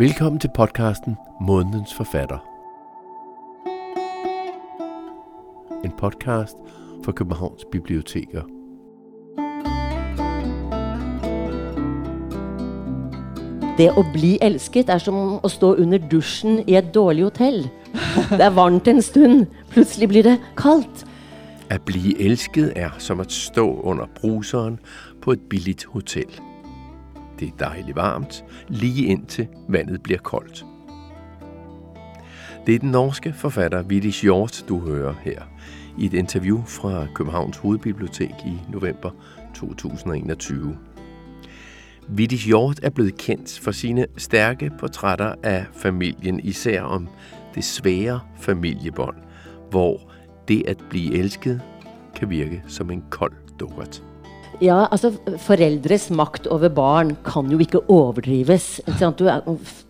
[0.00, 2.38] Velkommen til podcasten Månedens Forfatter.
[5.84, 6.56] En podcast
[7.04, 8.42] for Københavns Biblioteker.
[13.76, 17.66] Det å bli elsket er som å stå under dusjen i et dårlig hotell.
[18.30, 21.04] Det er varmt en stund, plutselig blir det kaldt.
[21.68, 24.80] At bli elsket er som å stå under bruseren
[25.20, 26.32] på et billigt hotel.
[27.40, 30.64] Det er dejligt varmt, lige indtil vandet bliver koldt.
[32.66, 35.42] Det er den norske forfatter Vitti Hjort, du hører her
[35.98, 39.10] i et interview fra Københavns Hovedbibliotek i november
[39.54, 40.78] 2021.
[42.08, 47.08] Vitti Hjort er blevet kendt for sine stærke portrætter af familien, især om
[47.54, 49.16] det svære familiebånd,
[49.70, 50.12] hvor
[50.48, 51.62] det at blive elsket
[52.16, 54.09] kan virke som en kold dukkert.
[54.60, 58.82] Ja, altså Foreldres makt over barn kan jo ikke overdrives.
[58.92, 59.40] Er,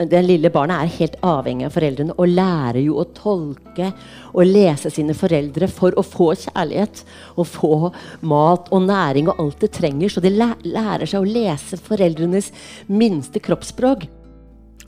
[0.07, 3.89] det lille barnet er helt avhengig av foreldrene og lærer jo å tolke
[4.31, 7.03] og lese sine foreldre for å få kjærlighet.
[7.35, 7.91] Og få
[8.23, 10.15] mat og næring og alt det trenger.
[10.15, 12.53] Så det lærer seg å lese foreldrenes
[12.87, 14.07] minste kroppsspråk.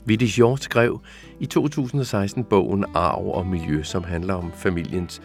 [0.07, 0.95] Vitti Hjort skrev
[1.43, 5.19] i 2016 bogen 'Arv og miljø', som handler om familiens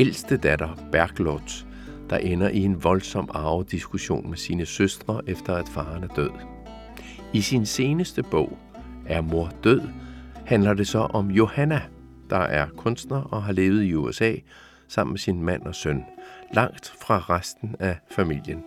[0.00, 1.64] eldste datter Bergljot,
[2.10, 6.30] der ender i en voldsom arvediskussion med sine søstre efter at faren er død.
[7.32, 8.58] I sin seneste bog,
[9.06, 9.80] Er mor død,
[10.46, 11.82] handler det så om Johanna,
[12.30, 14.34] der er kunstner og har levet i USA
[14.88, 16.04] sammen med sin mand og søn,
[16.54, 18.64] langt fra resten af familien.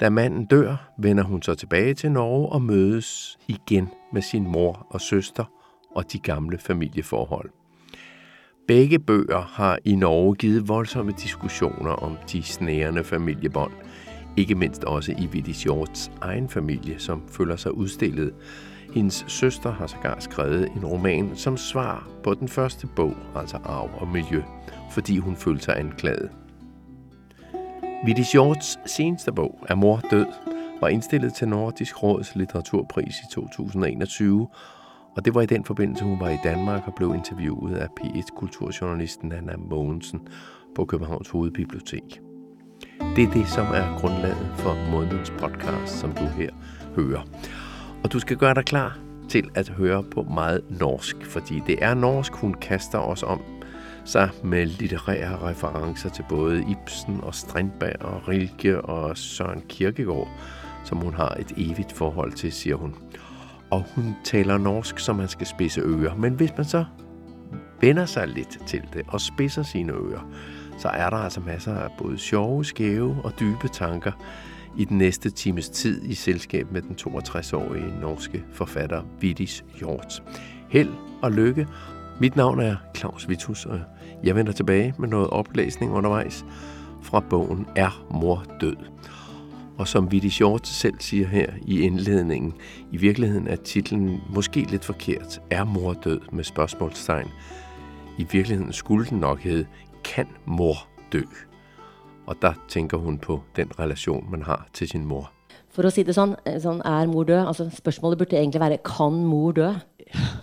[0.00, 4.86] Da manden dør, vender hun så tilbage til Norge og mødes igen med sin mor
[4.90, 5.44] og søster
[5.94, 7.50] og de gamle familieforhold.
[8.66, 13.72] Begge bøger har i Norge givet voldsomme diskussioner om de snærende familiebånd,
[14.36, 18.32] ikke mindst også i Vitti Shorts egen familie, som føler sig udstillet.
[18.94, 23.90] Hendes søster har sågar skrevet en roman som svar på den første bog, altså Arv
[24.00, 24.42] og Miljø,
[24.90, 26.30] fordi hun følte sig anklaget.
[28.06, 30.26] Vitti Shorts seneste bog, Er mor død,
[30.80, 34.48] var indstillet til Nordisk Råds litteraturpris i 2021,
[35.16, 39.32] og det var i den forbindelse, hun var i Danmark og blev interviewet af P1-kulturjournalisten
[39.32, 40.20] Anna Mogensen
[40.74, 42.20] på Københavns Hovedbibliotek.
[43.16, 46.50] Det er det, som er grundlaget for månedens podcast, som du her
[46.96, 47.22] hører.
[48.04, 51.94] Og du skal gøre dig klar til at høre på meget norsk, fordi det er
[51.94, 53.40] norsk, hun kaster os om
[54.04, 60.28] sig med litterære referencer til både Ibsen og Strindberg og Rilke og Søren Kierkegaard,
[60.84, 62.94] som hun har et evigt forhold til, siger hun
[63.72, 66.14] og hun taler norsk, så man skal spisse ører.
[66.14, 66.84] Men hvis man så
[67.80, 70.30] vender sig lidt til det og spidser sine ører,
[70.78, 74.12] så er der altså masser af både sjove, skæve og dybe tanker
[74.78, 80.22] i den næste times tid i selskab med den 62-årige norske forfatter Vittis Hjort.
[80.68, 80.90] Held
[81.22, 81.66] og lykke.
[82.20, 83.80] Mit navn er Claus Vitus, og
[84.24, 86.44] jeg vender tilbage med noget oplæsning undervejs
[87.02, 88.91] fra bogen Er mor død?
[89.78, 92.54] Og som Vitti Short selv siger her i indledningen,
[92.92, 95.40] i virkeligheden er titlen måske lidt forkert.
[95.50, 97.28] Er mor død med spørgsmålstegn?
[98.18, 99.66] I virkeligheden skulle den nok hedde,
[100.04, 101.22] kan mor dø?
[102.26, 105.32] Og der tænker hun på den relation, man har til sin mor.
[105.72, 107.46] For å si det sånn, sånn er mor død?
[107.48, 109.70] Altså, spørsmålet burde egentlig være kan mor dø?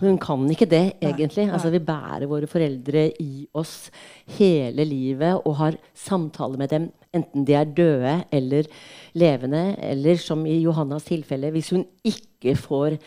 [0.00, 1.46] Hun kan ikke det, egentlig.
[1.50, 3.90] Altså, vi bærer våre foreldre i oss
[4.38, 8.68] hele livet og har samtaler med dem, enten de er døde eller
[9.14, 9.64] levende.
[9.78, 12.98] Eller som i Johannas tilfelle, hvis hun ikke får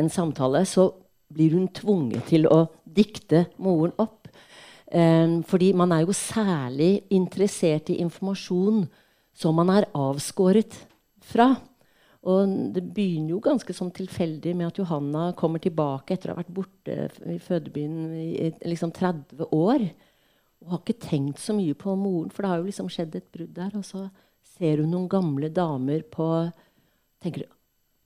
[0.00, 0.90] en samtale, så
[1.30, 4.28] blir hun tvunget til å dikte moren opp.
[4.90, 8.88] Um, fordi man er jo særlig interessert i informasjon
[9.36, 10.74] som man er avskåret
[11.22, 11.52] fra.
[12.28, 16.42] Og det begynner jo ganske sånn tilfeldig med at Johanna kommer tilbake etter å ha
[16.42, 16.96] vært borte
[17.32, 19.86] i fødebyen i liksom 30 år.
[20.60, 23.30] Og har ikke tenkt så mye på moren, for det har jo liksom skjedd et
[23.32, 23.72] brudd der.
[23.78, 24.04] Og så
[24.58, 26.28] ser hun noen gamle damer på
[27.24, 27.48] tenker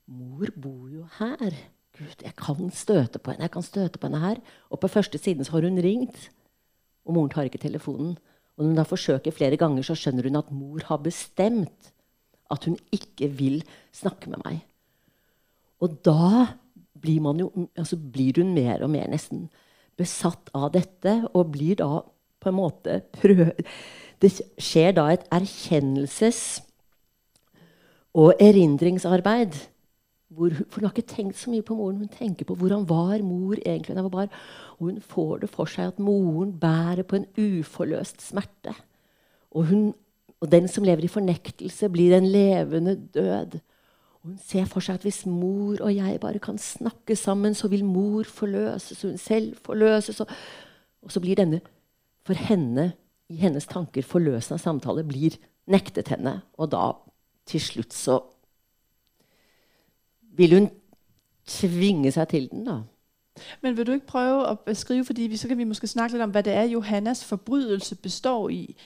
[0.05, 1.55] Mor bor jo her.
[1.97, 3.47] Gud, jeg kan støte på henne.
[3.47, 4.41] jeg kan støte på henne her.
[4.69, 6.29] Og på første siden så har hun ringt,
[7.07, 8.19] og moren tar ikke telefonen.
[8.55, 11.94] Og når hun da forsøker flere ganger, så skjønner hun at mor har bestemt
[12.55, 13.61] at hun ikke vil
[13.95, 14.63] snakke med meg.
[15.83, 16.55] Og da
[17.01, 19.49] blir, jo, altså blir hun mer og mer nesten
[19.99, 22.01] besatt av dette, og blir da
[22.41, 23.51] på en måte prøv...
[24.23, 24.31] Det
[24.63, 26.63] skjer da et erkjennelses-
[28.15, 29.59] og erindringsarbeid.
[30.35, 31.99] Hvor, for hun har ikke tenkt så mye på moren.
[32.01, 34.33] Hun tenker på hvordan var mor egentlig da hun var barn.
[34.79, 38.73] Og hun får det for seg at moren bærer på en uforløst smerte.
[39.55, 39.85] Og hun
[40.45, 43.57] og den som lever i fornektelse, blir en levende død.
[44.25, 47.85] Hun ser for seg at hvis mor og jeg bare kan snakke sammen, så vil
[47.85, 50.21] mor forløses, og hun selv forløses.
[50.21, 50.29] Og,
[51.05, 51.63] og så blir denne,
[52.29, 52.93] for henne,
[53.33, 55.39] i hennes tanker, forløsende samtale blir
[55.73, 56.39] nektet henne.
[56.61, 56.91] Og da,
[57.49, 58.21] til slutt, så
[60.37, 60.69] vil hun
[61.49, 62.83] tvinge seg til den, da.
[63.61, 66.31] Men vil du ikke prøve at beskrive, fordi så kan vi måske snakke litt om,
[66.31, 68.77] hva det er, Johannas forbrydelse består i.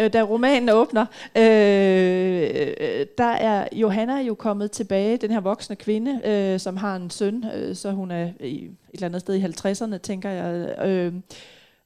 [0.00, 1.06] Øh, da romanen åbner,
[1.36, 7.10] øh, der er Johanna jo kommet tilbage, den her voksne kvinde, øh, som har en
[7.10, 11.14] søn, øh, så hun er i, et eller andet sted i 50'erne, tænker jeg, øh,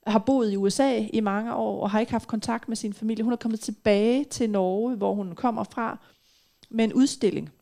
[0.06, 3.24] har boet i USA i mange år, og har ikke haft kontakt med sin familie.
[3.24, 5.98] Hun er kommet tilbage til Norge, hvor hun kommer fra,
[6.70, 7.52] med en udstilling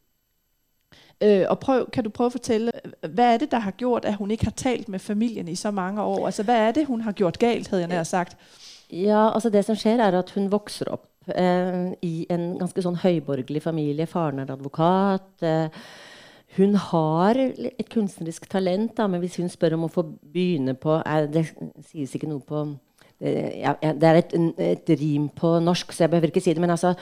[1.22, 2.72] Øh, og prøv, kan du prøve at fortælle,
[3.08, 5.70] hvad er det, der har gjort, at hun ikke har talt med familien i så
[5.70, 6.26] mange år?
[6.26, 8.36] Altså, hvad er det, hun har gjort galt, havde jeg nær sagt?
[8.92, 12.98] Ja, altså det som skjer er at hun vokser opp eh, i en ganske sånn
[12.98, 14.08] høyborgerlig familie.
[14.10, 15.28] Faren er advokat.
[15.46, 15.68] Eh,
[16.56, 20.98] hun har et kunstnerisk talent, da, men hvis hun spør om å få begynne på
[21.04, 21.44] er, Det
[21.86, 22.64] sies ikke noe på
[23.20, 26.60] Det, ja, Det er et, et, rim på norsk, så jeg behøver ikke si det.
[26.60, 26.94] men altså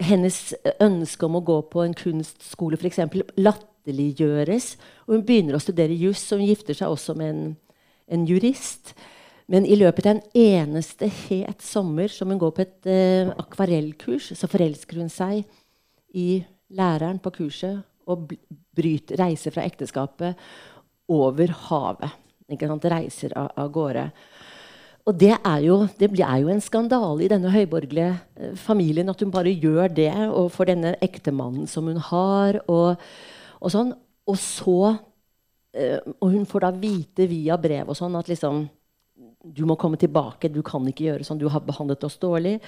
[0.00, 0.38] hennes
[0.80, 3.02] ønske om å gå på en kunstskole f.eks.
[3.40, 4.74] latterliggjøres.
[5.06, 7.42] Og hun begynner å studere juss, og hun gifter seg også med en,
[8.16, 8.94] en, jurist.
[9.50, 14.32] Men i løpet av en eneste het sommer som hun går på et uh, akvarellkurs,
[14.38, 15.42] så forelsker hun seg
[16.16, 16.42] i
[16.74, 18.30] læreren på kurset og
[18.76, 20.38] bryter, reiser fra ekteskapet
[21.10, 22.18] over havet.
[22.50, 24.08] Reiser av, av gårde.
[25.08, 29.22] Og det er, jo, det er jo en skandale i denne høyborgerlige eh, familien at
[29.22, 32.60] hun bare gjør det og for denne ektemannen som hun har.
[32.68, 33.00] Og,
[33.60, 33.94] og sånn.
[34.28, 34.76] Og så
[35.72, 38.66] eh, Og hun får da vite via brev og sånn at liksom
[39.40, 40.52] Du må komme tilbake.
[40.52, 41.40] Du kan ikke gjøre sånn.
[41.40, 42.58] Du har behandlet oss dårlig.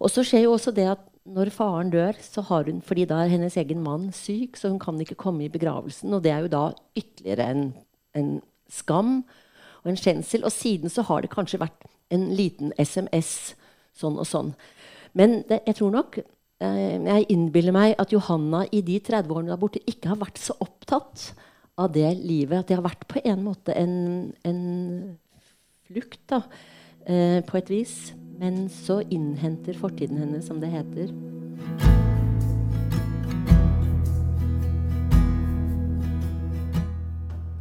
[0.00, 3.22] Og så skjer jo også det at når faren dør, så har hun, fordi da
[3.22, 6.12] er hennes egen mann syk, så hun kan ikke komme i begravelsen.
[6.12, 6.64] Og det er jo da
[6.96, 7.62] ytterligere en,
[8.16, 8.30] en
[8.72, 9.22] skam
[9.84, 10.44] og en skjensel.
[10.44, 13.54] Og siden så har det kanskje vært en liten SMS
[13.94, 14.54] sånn og sånn.
[15.14, 19.52] Men det, jeg tror nok eh, Jeg innbiller meg at Johanna i de 30 årene
[19.52, 21.30] der borte ikke har vært så opptatt
[21.78, 22.58] av det livet.
[22.64, 24.62] At det har vært på en måte en, en
[25.86, 26.42] flukt, da,
[27.06, 27.96] eh, på et vis.
[28.40, 31.14] Men så innhenter fortiden henne, som det heter.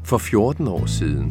[0.03, 1.29] For 14 år siden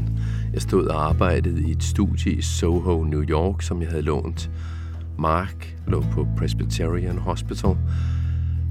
[0.53, 4.51] Jeg stod og arbejdede i et studie i Soho, New York, som jeg havde lånt.
[5.19, 7.77] Mark lå på Presbyterian Hospital.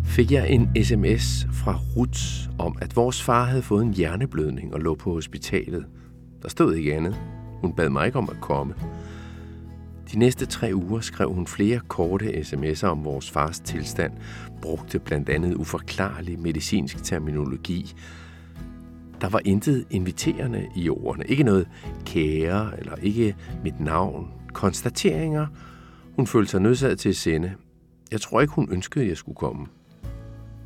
[0.04, 4.80] Fik jeg en sms fra Ruth om, at vores far havde fået en hjerneblødning og
[4.80, 5.86] lå på hospitalet.
[6.42, 7.16] Der stod ikke andet.
[7.62, 8.74] Hun bad mig ikke om at komme.
[10.14, 14.12] De næste tre uger skrev hun flere korte sms'er om vores fars tilstand,
[14.62, 17.94] brugte blandt andet uforklarlig medicinsk terminologi,
[19.22, 21.26] der var intet inviterende i ordene.
[21.28, 21.68] Ikke noget
[22.06, 24.28] kære, eller ikke mit navn.
[24.54, 25.48] Konstateringer.
[26.16, 27.54] Hun følte sig nødsaget til at sende.
[28.12, 29.66] Jeg tror ikke, hun ønskede, at jeg skulle komme.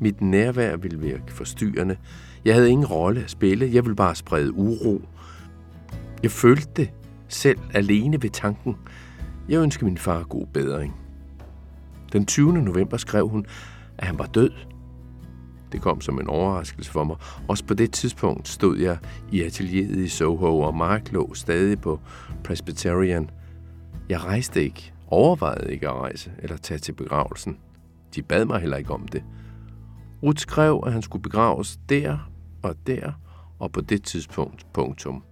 [0.00, 1.96] Mit nærvær ville virke forstyrrende.
[2.44, 3.70] Jeg havde ingen rolle at spille.
[3.72, 5.02] Jeg ville bare sprede uro.
[6.22, 6.90] Jeg følte det
[7.28, 8.76] selv alene ved tanken.
[9.48, 10.96] Jeg ønskede min far god bedring.
[12.12, 12.52] Den 20.
[12.52, 13.46] november skrev hun,
[13.98, 14.50] at han var død.
[15.72, 17.16] Det kom som en overraskelse for mig.
[17.48, 18.98] Også på det tidspunkt stod jeg
[19.32, 22.00] i atelieret i Soho, og Mark lå stadig på
[22.44, 23.30] Presbyterian.
[24.08, 27.58] Jeg rejste ikke, overvejede ikke at rejse eller tage til begravelsen.
[28.14, 29.24] De bad mig heller ikke om det.
[30.22, 32.30] Ruth skrev, at han skulle begraves der
[32.62, 33.12] og der
[33.58, 34.66] og på det tidspunkt.
[34.72, 35.22] Punktum.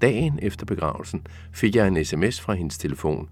[0.00, 3.28] Dagen efter begravelsen fik jeg en sms fra hendes telefon.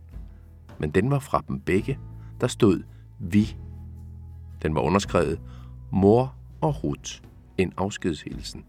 [0.78, 1.98] Men den var fra dem begge.
[2.40, 2.82] Der stod
[3.18, 3.56] vi
[4.62, 5.40] den var underskrevet
[5.92, 7.12] Mor og Ruth.
[7.58, 8.64] En afskedshilsen.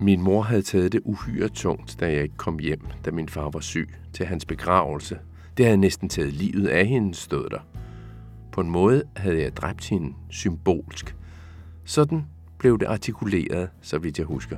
[0.00, 3.50] Min mor havde taget det uhyre tungt, da jeg ikke kom hjem, da min far
[3.50, 5.18] var syg, til hans begravelse.
[5.56, 7.60] Det havde næsten taget livet af hende, stod der.
[8.52, 11.16] På en måde havde jeg dræbt hende symbolsk.
[11.84, 12.24] Sådan
[12.58, 14.56] blev det artikuleret, så vidt jeg husker.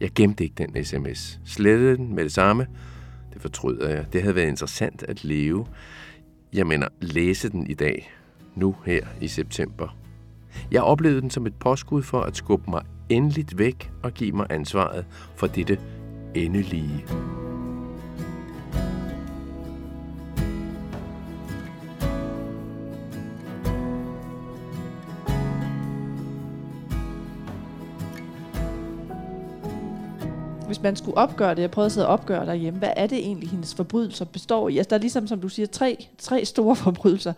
[0.00, 1.40] Jeg gemte ikke den sms.
[1.44, 2.66] Slettede den med det samme.
[3.32, 4.06] Det fortryder jeg.
[4.12, 5.66] Det havde været interessant at leve.
[6.52, 8.12] Jeg mener, læse den i dag
[8.54, 9.96] nu her i september.
[10.70, 14.46] Jeg oplevede den som et påskud for at skubbe mig endeligt væk og give mig
[14.50, 15.06] ansvaret
[15.36, 15.78] for dette
[16.34, 17.04] endelige.
[30.72, 33.18] hvis man skulle opgøre det, jeg prøvede at sidde og opgøre derhjemme, hvad er det
[33.18, 34.78] egentlig, hendes forbrydelser består i?
[34.78, 37.32] Altså, der er ligesom, som du siger, tre, tre store forbrydelser.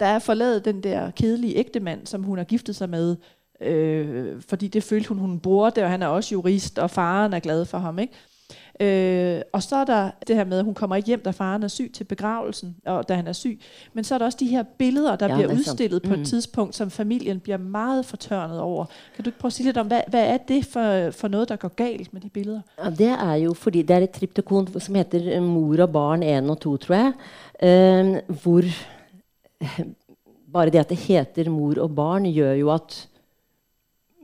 [0.00, 3.16] Der er forladet den der kedelige ægtemand, som hun har giftet sig med,
[3.60, 7.38] øh, fordi det følte hun, hun burde, og han er også jurist, og faren er
[7.40, 7.98] glad for ham.
[7.98, 8.12] Ikke?
[8.80, 11.62] Øh, og så er der det her med, at hun kommer ikke hjem, da faren
[11.62, 13.60] er syg til begravelsen, og da han er syg.
[13.92, 16.08] Men så er der også de her billeder, der Ja, bliver er udstillet mm.
[16.08, 16.24] på et Mm.
[16.24, 18.84] tidspunkt, som familien bliver meget fortørnet over.
[19.14, 21.48] Kan du ikke prøve at sige lidt om, hvad, hvad er det for, for noget,
[21.48, 22.60] der går galt med de billeder?
[22.84, 26.22] Ja, det er jo fordi det er et triptykon som heter eh, Mor og barn
[26.22, 27.12] 1 og 2, tror jeg.
[27.62, 28.62] Øh, hvor
[30.52, 32.98] Bare det at det heter mor og barn, gjør jo at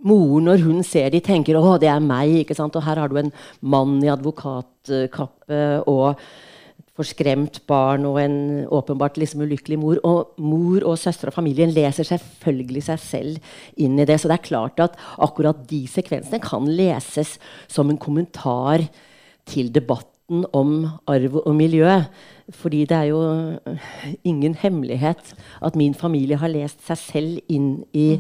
[0.05, 2.43] moren, når hun ser de, tenker 'Å, det er meg'.
[2.43, 2.77] ikke sant?
[2.77, 6.19] Og her har du en mann i advokatkappe og
[6.79, 9.99] et forskremt barn og en åpenbart liksom ulykkelig mor.
[10.05, 13.39] Og mor og søster og familien leser selvfølgelig seg selv
[13.77, 14.21] inn i det.
[14.21, 18.89] Så det er klart at akkurat de sekvensene kan leses som en kommentar
[19.47, 22.01] til debatten om arv og miljø.
[22.55, 23.21] Fordi det er jo
[24.25, 28.19] ingen hemmelighet at min familie har lest seg selv inn i,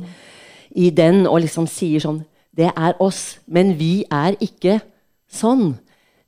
[0.76, 2.24] i den og liksom sier sånn
[2.58, 4.80] Det er oss, men vi er ikke
[5.30, 5.76] sånn.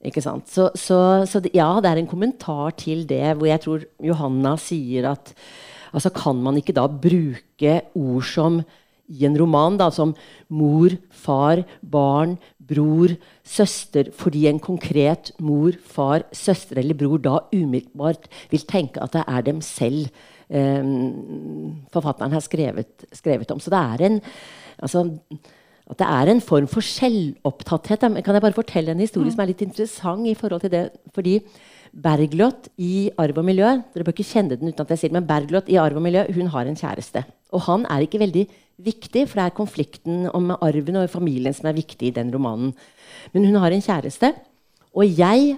[0.01, 0.49] Ikke sant?
[0.49, 5.11] Så, så, så ja, det er en kommentar til det, hvor jeg tror Johanna sier
[5.11, 5.35] at
[5.91, 8.61] altså Kan man ikke da bruke ord som
[9.11, 10.15] i en roman da, som
[10.55, 12.37] mor, far, barn,
[12.71, 19.17] bror, søster, fordi en konkret mor, far, søster eller bror da umiddelbart vil tenke at
[19.17, 20.07] det er dem selv
[20.51, 20.93] eh,
[21.93, 23.61] forfatteren har skrevet, skrevet om.
[23.61, 24.21] Så det er en
[24.79, 25.09] altså,
[25.91, 28.07] at det er en form for selvopptatthet.
[28.25, 30.85] Kan jeg bare fortelle en historie som er litt interessant i forhold til det?
[31.15, 31.41] Fordi
[31.91, 35.27] Bergljot i Arv og miljø Dere bør ikke kjenne den uten at jeg sier men
[35.27, 37.25] Bergljot i Arv og miljø hun har en kjæreste.
[37.51, 38.45] Og han er ikke veldig
[38.81, 42.73] viktig, for det er konflikten om arven og familien som er viktig i den romanen.
[43.35, 44.33] Men hun har en kjæreste.
[44.95, 45.57] Og jeg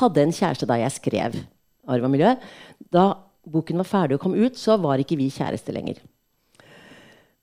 [0.00, 1.38] hadde en kjæreste da jeg skrev
[1.86, 2.34] Arv og miljø.
[2.92, 3.12] Da
[3.44, 6.00] boken var ferdig og kom ut, så var ikke vi kjæreste lenger.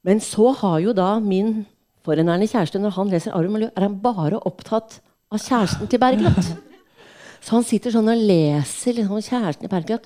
[0.04, 1.62] Men så har jo da min
[2.06, 5.00] forhenværende kjæreste, når han leser Arv og miljø, er han bare opptatt
[5.32, 6.52] av kjæresten til Bergljot.
[7.42, 10.06] Så han sitter sånn og leser liksom, om kjæresten til Bergljot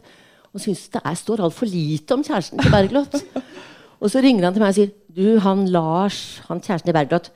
[0.56, 3.18] og syns det er, står altfor lite om kjæresten til Bergljot.
[4.04, 7.30] Og så ringer han til meg og sier du, han Lars, han kjæresten til Bergljot,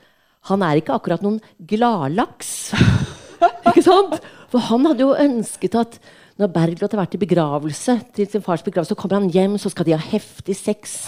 [0.50, 2.72] han er ikke akkurat noen gladlaks.
[3.72, 4.18] ikke sant?
[4.52, 6.00] For han hadde jo ønsket at
[6.40, 9.72] når Bergljot har vært i begravelse, til sin fars begravelse, så kommer han hjem, så
[9.72, 11.02] skal de ha heftig sex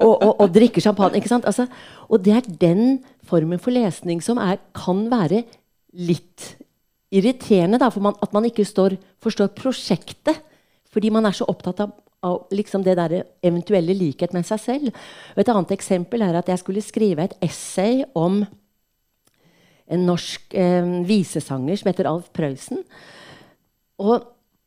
[0.00, 1.20] og, og, og drikke champagne.
[1.20, 1.46] ikke sant?
[1.46, 1.68] Altså,
[2.10, 5.44] og det er den formen for lesning som er, kan være
[5.94, 6.56] litt
[7.16, 10.42] irriterende, da, for man, at man ikke står, forstår prosjektet.
[10.92, 15.02] Fordi man er så opptatt av, av liksom det der eventuelle likhet med seg selv.
[15.36, 18.42] Et annet eksempel er at jeg skulle skrive et essay om
[19.86, 22.82] en norsk eh, visesanger som heter Alf Prøysen.
[24.02, 24.24] Og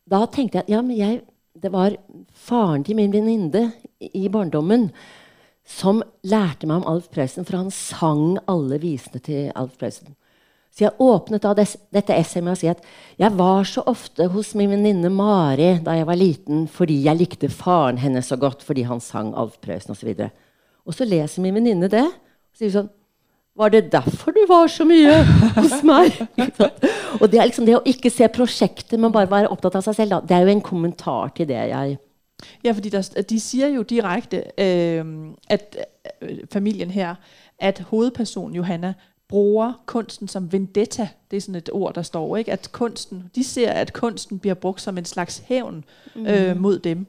[0.10, 1.22] da tenkte jeg at ja, men jeg,
[1.60, 1.98] det var
[2.34, 4.90] faren til min venninne i barndommen
[5.70, 10.16] som lærte meg om Alf Prøysen, for han sang alle visene til Alf Prøysen.
[10.70, 12.84] Så jeg åpnet da des, dette essayet med å si at
[13.20, 17.50] jeg var så ofte hos min venninne Mari da jeg var liten fordi jeg likte
[17.52, 20.14] faren hennes så godt fordi han sang Alf Prøysen osv.
[20.14, 20.30] Og,
[20.86, 22.90] og så leser min venninne det og sier sånn
[23.60, 25.18] Var det derfor du var så mye
[25.58, 26.16] hos meg?
[27.20, 29.98] Og det er liksom det å ikke se prosjektet, men bare være opptatt av seg
[29.98, 30.22] selv.
[30.30, 31.98] Det er jo en kommentar til det jeg
[32.64, 35.76] Ja, fordi der, de sier jo direkte, øh, at
[36.22, 37.18] øh, familien her,
[37.60, 38.94] at hovedpersonen Johanna
[39.30, 41.08] bruger kunsten som vendetta.
[41.32, 42.52] Det er sådan et ord, der står, ikke?
[42.52, 45.84] At kunsten, de ser, at kunsten bliver brugt som en slags hævn
[46.16, 47.08] øh, mod dem.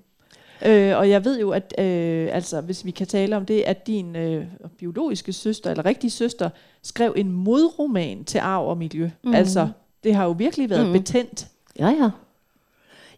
[0.66, 3.86] Øh, og jeg ved jo, at øh, altså, hvis vi kan tale om det, at
[3.86, 4.46] din øh,
[4.78, 6.50] biologiske søster, eller rigtige søster,
[6.82, 9.10] skrev en modroman til arv og miljø.
[9.24, 9.34] Mm.
[9.34, 9.68] Altså,
[10.04, 10.92] det har jo virkelig været mm.
[10.92, 11.48] betændt.
[11.78, 12.10] Ja, ja.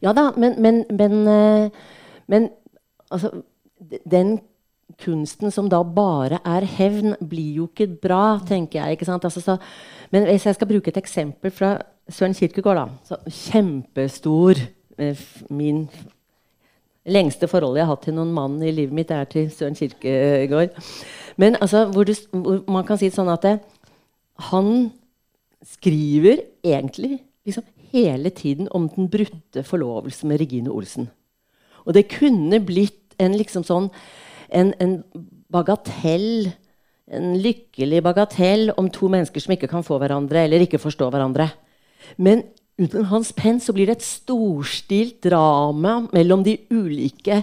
[0.02, 1.70] Ja da, men, men, men, øh,
[2.26, 2.48] men
[3.10, 3.30] altså,
[4.10, 4.40] den
[5.00, 9.02] kunsten som da bare er hevn, blir jo ikke bra, tenker jeg.
[9.08, 9.56] Altså, så,
[10.12, 11.76] men hvis jeg skal bruke et eksempel fra
[12.10, 12.86] Søren Kirkegaard, da.
[13.06, 13.18] Så
[13.52, 14.58] kjempestor
[14.98, 15.86] eh, Min
[17.02, 20.74] lengste forhold jeg har hatt til noen mann i livet mitt, er til Søren Kirkegaard.
[21.36, 23.56] Men altså, hvor, du, hvor man kan si det sånn at det,
[24.50, 24.90] han
[25.66, 31.10] skriver egentlig liksom hele tiden om den brutte forlovelsen med Regine Olsen.
[31.84, 33.90] Og det kunne blitt en liksom sånn
[34.52, 34.96] en, en
[35.52, 36.50] bagatell,
[37.12, 41.50] en lykkelig bagatell om to mennesker som ikke kan få hverandre eller ikke forstå hverandre.
[42.16, 42.44] Men
[42.80, 47.42] under hans penn så blir det et storstilt drama mellom de ulike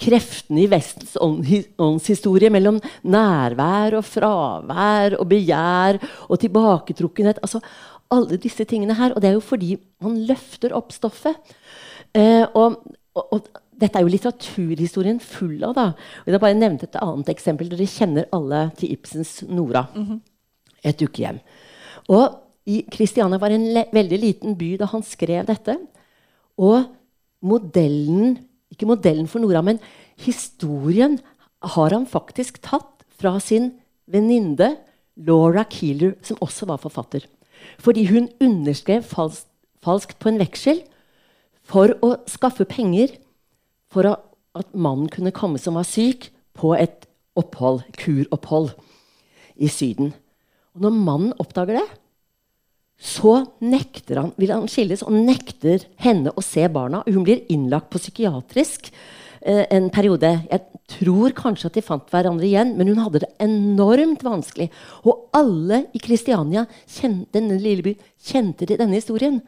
[0.00, 7.40] kreftene i Vestens åndshistorie mellom nærvær og fravær og begjær og tilbaketrukkenhet.
[7.44, 7.60] Altså
[8.12, 9.14] alle disse tingene her.
[9.14, 11.56] Og det er jo fordi han løfter opp stoffet.
[12.16, 12.80] Eh, og,
[13.16, 15.74] og, og dette er jo litteraturhistorien full av.
[15.76, 15.86] da.
[16.24, 17.68] Og jeg bare nevnte et annet eksempel.
[17.70, 19.86] Dere kjenner alle til Ibsens Nora.
[19.94, 20.20] Mm -hmm.
[20.84, 21.40] Et ukehjem.
[22.08, 22.42] Og
[22.90, 25.78] Kristiania var en veldig liten by da han skrev dette.
[26.58, 26.84] Og
[27.42, 28.38] modellen
[28.70, 29.78] Ikke modellen for Nora, men
[30.16, 31.20] historien
[31.62, 33.72] har han faktisk tatt fra sin
[34.10, 34.76] venninne
[35.16, 37.20] Laura Keeler, som også var forfatter.
[37.78, 39.46] Fordi hun underskrev falskt,
[39.80, 40.82] falskt på en veksel
[41.62, 43.14] for å skaffe penger
[43.96, 47.04] for at mannen kunne komme som var syk, på et
[47.36, 48.70] opphold, kuropphold
[49.60, 50.14] i Syden.
[50.76, 51.86] Og når mannen oppdager det,
[52.96, 57.02] så nekter han, vil han skilles og nekter henne å se barna.
[57.04, 58.88] Hun blir innlagt på psykiatrisk
[59.42, 60.30] eh, en periode.
[60.48, 64.70] Jeg tror kanskje at de fant hverandre igjen, men hun hadde det enormt vanskelig.
[65.04, 66.64] Og alle i Kristiania,
[67.36, 69.42] denne lille byen, kjente til denne historien.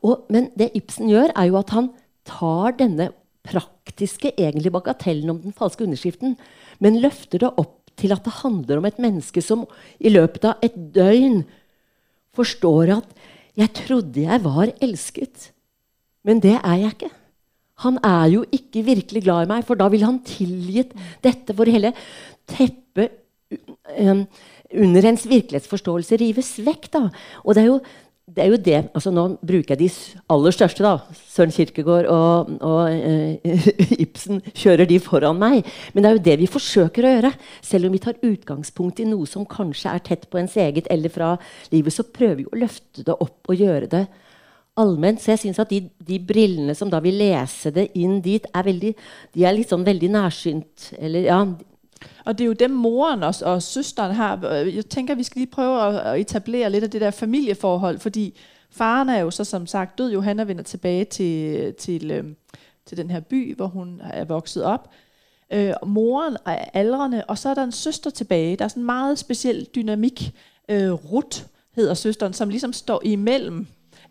[0.00, 1.92] Og, men det Ibsen gjør, er jo at han
[2.28, 3.12] tar denne
[3.46, 6.36] praktiske egentlig bagatellen om den falske underskriften,
[6.78, 9.66] men løfter det opp til at det handler om et menneske som
[10.00, 11.42] i løpet av et døgn
[12.36, 13.08] forstår at
[13.56, 15.50] 'jeg trodde jeg var elsket',
[16.24, 17.10] men det er jeg ikke.
[17.82, 21.64] Han er jo ikke virkelig glad i meg, for da ville han tilgitt dette for
[21.64, 21.92] hele
[22.46, 23.18] teppet
[24.72, 26.90] under ens virkelighetsforståelse rives vekk.
[26.92, 27.10] da.
[27.44, 27.80] Og det er jo
[28.30, 29.88] det er jo det altså Nå bruker jeg de
[30.30, 30.84] aller største.
[30.84, 33.62] da, Søren Kirkegård og, og uh,
[34.04, 35.66] Ibsen kjører de foran meg.
[35.92, 37.32] Men det er jo det vi forsøker å gjøre.
[37.66, 41.12] Selv om vi tar utgangspunkt i noe som kanskje er tett på ens eget eller
[41.12, 41.34] fra
[41.74, 44.04] livet, så prøver vi å løfte det opp og gjøre det
[44.78, 45.20] allment.
[45.20, 48.70] Så jeg syns at de, de, brillene som da vil lese det inn dit, er
[48.70, 48.94] veldig,
[49.34, 50.92] de er liksom veldig nærsynt.
[51.02, 51.42] Eller ja,
[52.24, 54.46] og det er jo dem moren og, og søsteren har.
[54.46, 57.98] Jeg tenker vi skal lige prøve at, etablere litt av det der familieforhold.
[57.98, 58.38] Fordi
[58.70, 60.12] faren er jo så som sagt død.
[60.12, 62.34] Johanna vender tilbake til, til,
[62.86, 64.88] til den her by hvor hun er vokset opp.
[65.52, 68.56] Øh, moren er aldrende, og så er der en søster tilbake.
[68.56, 70.20] Der er en meget spesiell dynamikk.
[70.68, 71.42] Øh, Ruth
[71.76, 73.66] heter søsteren, som liksom står imellom.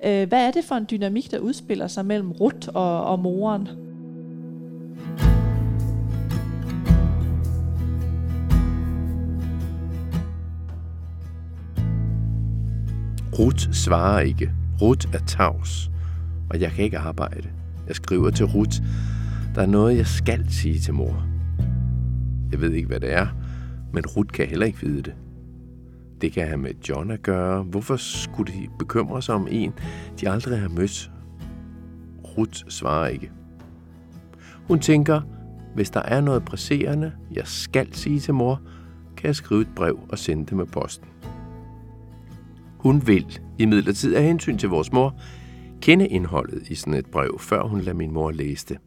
[0.06, 3.91] Øh, hva er det for en dynamikk der utspiller seg mellom Ruth og, og moren?
[13.39, 14.52] Ruth svarer ikke.
[14.82, 15.91] Ruth er tavs,
[16.50, 17.50] og jeg kan ikke arbejde.
[17.88, 18.82] Jeg skriver til Ruth,
[19.56, 21.26] der er noget, jeg skal sige til mor.
[22.52, 23.28] Jeg ved ikke, hvad det er,
[23.94, 25.13] men Ruth kan heller ikke vide det.
[26.22, 27.63] Det kan have med John at gøre.
[27.63, 29.74] Hvorfor skulle de bekymre sig om en,
[30.22, 31.12] de aldrig har mødt?
[32.38, 33.32] Ruth svarer ikke.
[34.67, 35.22] Hun tænker,
[35.76, 38.62] hvis der er noget presserende, jeg skal sige til mor,
[39.17, 41.11] kan jeg skrive et brev og sende det med posten.
[42.82, 45.15] Hun vil imidlertid af hensyn til vores mor
[45.82, 48.78] kende indholdet i sådan et brev, før hun lader min mor læse det.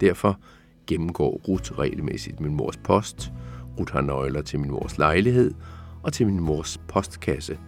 [0.00, 0.38] Derfor
[0.86, 3.32] gennemgår Ruth regelmæssigt min mors post.
[3.78, 5.54] Ruth har nøgler til min mors lejlighed
[6.02, 7.58] og til min mors postkasse.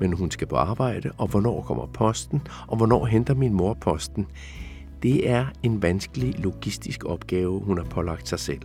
[0.00, 4.26] Men hun skal på arbejde, og hvornår kommer posten, og hvornår henter min mor posten.
[5.02, 8.62] Det er en vanskelig logistisk opgave, hun har pålagt sig selv.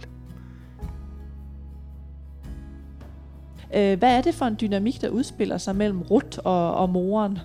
[3.73, 7.39] Øh, hvad er det for en dynamikk der utspiller seg mellom Ruth og, og moren?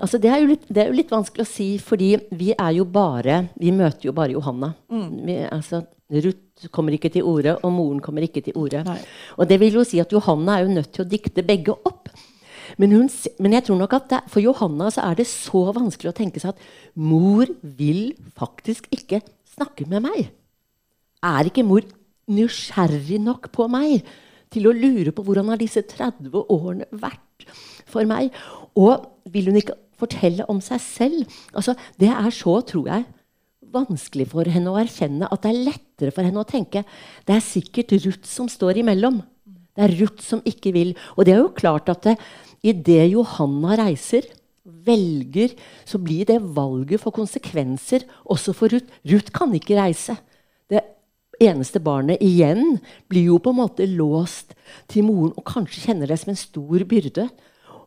[0.00, 2.70] Altså, det, er jo litt, det er jo litt vanskelig å si, fordi vi er
[2.72, 4.72] jo bare Vi møter jo bare Johanna.
[4.88, 5.08] Mm.
[5.26, 8.82] Vi, altså, Ruth kommer ikke til orde, og moren kommer ikke til orde.
[9.36, 12.10] Og det vil jo si at Johanna er jo nødt til å dikte begge opp.
[12.78, 13.08] Men, hun,
[13.42, 16.42] men jeg tror nok at det, for Johanna så er det så vanskelig å tenke
[16.42, 19.22] seg at mor vil faktisk ikke
[19.54, 20.30] snakke med meg.
[21.26, 21.84] Er ikke mor
[22.30, 24.06] nysgjerrig nok på meg?
[24.50, 27.46] Til å lure på hvordan har disse 30 årene vært
[27.90, 28.34] for meg.
[28.78, 31.40] Og vil hun ikke fortelle om seg selv?
[31.54, 33.06] Altså, det er så, tror jeg,
[33.70, 36.82] vanskelig for henne å erkjenne at det er lettere for henne å tenke
[37.28, 39.20] det er sikkert Ruth som står imellom.
[39.76, 40.96] Det er Ruth som ikke vil.
[41.14, 42.08] Og det er jo klart at
[42.66, 44.26] idet Johanna reiser,
[44.64, 45.54] velger,
[45.88, 48.90] så blir det valget for konsekvenser også for Ruth.
[49.06, 50.18] Ruth kan ikke reise
[51.40, 52.78] eneste barnet igjen
[53.10, 54.54] blir jo på en måte låst
[54.90, 57.28] til moren og kanskje kjenner det som en stor byrde.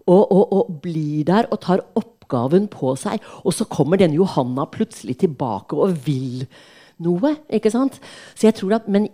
[0.04, 3.24] Og, og, og blir der og tar oppgaven på seg.
[3.48, 6.44] Og så kommer denne Johanna plutselig tilbake og vil
[7.04, 7.38] noe.
[7.48, 8.02] ikke sant?
[8.36, 9.08] Så jeg tror at, Men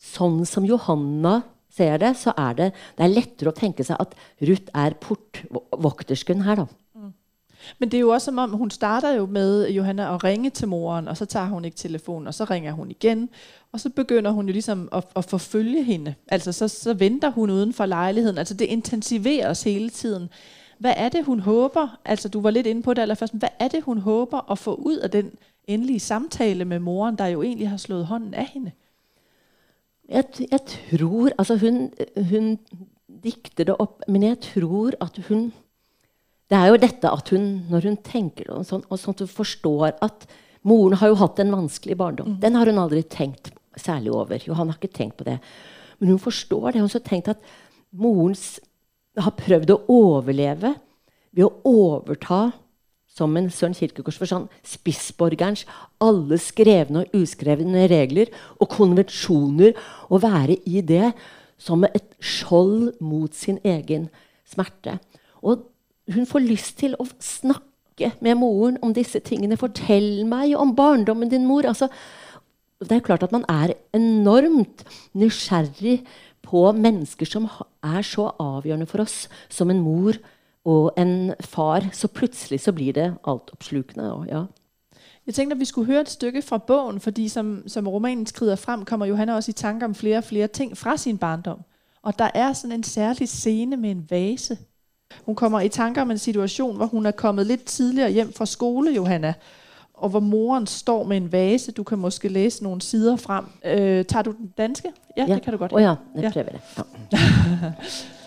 [0.00, 1.40] sånn som Johanna
[1.74, 4.14] ser det, så er det, det er lettere å tenke seg at
[4.46, 6.62] Ruth er portvoktersken her.
[6.62, 6.79] da.
[7.78, 10.68] Men det er jo også som om, hun starter jo med Johanna at ringe til
[10.68, 13.28] moren, og så tager hun ikke telefonen, og så ringer hun igen,
[13.72, 16.14] og så begynder hun jo ligesom at, at forfølge hende.
[16.28, 18.38] Altså så, så venter hun uden for lejligheden.
[18.38, 20.28] Altså det intensiveres hele tiden.
[20.78, 21.98] Hvad er det, hun håber?
[22.04, 23.34] Altså, du var lidt inde på det allerførst.
[23.34, 25.32] Hvad er det, hun håber at få ud af den
[25.66, 28.70] endelige samtale med moren, der jo egentlig har slået hånden af hende?
[30.08, 31.92] Jeg, jeg tror Altså, hun,
[32.30, 32.58] hun
[33.24, 35.52] dikter det opp, men jeg tror at hun
[36.50, 39.30] Det er jo dette at hun, når hun tenker og sånn, og sånn at hun
[39.30, 40.26] forstår at
[40.66, 42.34] moren har jo hatt en vanskelig barndom.
[42.34, 42.40] Mm.
[42.42, 44.42] Den har hun aldri tenkt særlig over.
[44.42, 45.38] Johan har ikke tenkt på det.
[46.00, 46.82] Men hun forstår det.
[46.82, 47.52] Hun har tenkt at
[47.94, 48.34] moren
[49.20, 50.74] har prøvd å overleve
[51.30, 52.50] ved å overta
[53.10, 55.64] som en Søren Kirkegårds forstand, spissborgerens
[56.02, 58.30] alle skrevne og uskrevne regler
[58.62, 59.74] og konvensjoner,
[60.08, 61.10] og være i det
[61.60, 64.08] som et skjold mot sin egen
[64.48, 64.98] smerte.
[65.42, 65.66] Og
[66.14, 69.56] hun får lyst til å snakke med moren om disse tingene.
[69.56, 71.88] 'Fortell meg om barndommen din, mor.' Altså,
[72.80, 76.00] det er klart at man er enormt nysgjerrig
[76.42, 77.48] på mennesker som
[77.82, 80.16] er så avgjørende for oss som en mor
[80.64, 81.90] og en far.
[81.92, 84.26] Så plutselig så blir det altoppslukende.
[84.28, 84.44] Ja.
[85.26, 88.56] Jeg tenkte at vi skulle høre et stykke fra bogen, fordi som, som romanen skrider
[88.56, 91.60] frem, kommer Johanna også i tanke om flere og flere ting fra sin barndom.
[92.02, 94.58] Og der er sådan en særlig scene med en vase.
[95.26, 98.46] Hun kommer i tanker om en situasjon hvor hun er kommet litt tidligere hjem fra
[98.46, 99.34] skole, Johanna,
[99.94, 101.72] og hvor moren står med en vase.
[101.72, 103.44] Du kan måske læse noen sider frem.
[103.64, 104.92] Uh, tar du den danske?
[105.16, 105.34] Ja, ja.
[105.34, 105.72] det kan du godt.
[105.72, 106.30] Å oh, ja, jeg ja.
[106.32, 106.60] prøver det.
[107.12, 107.72] Ja.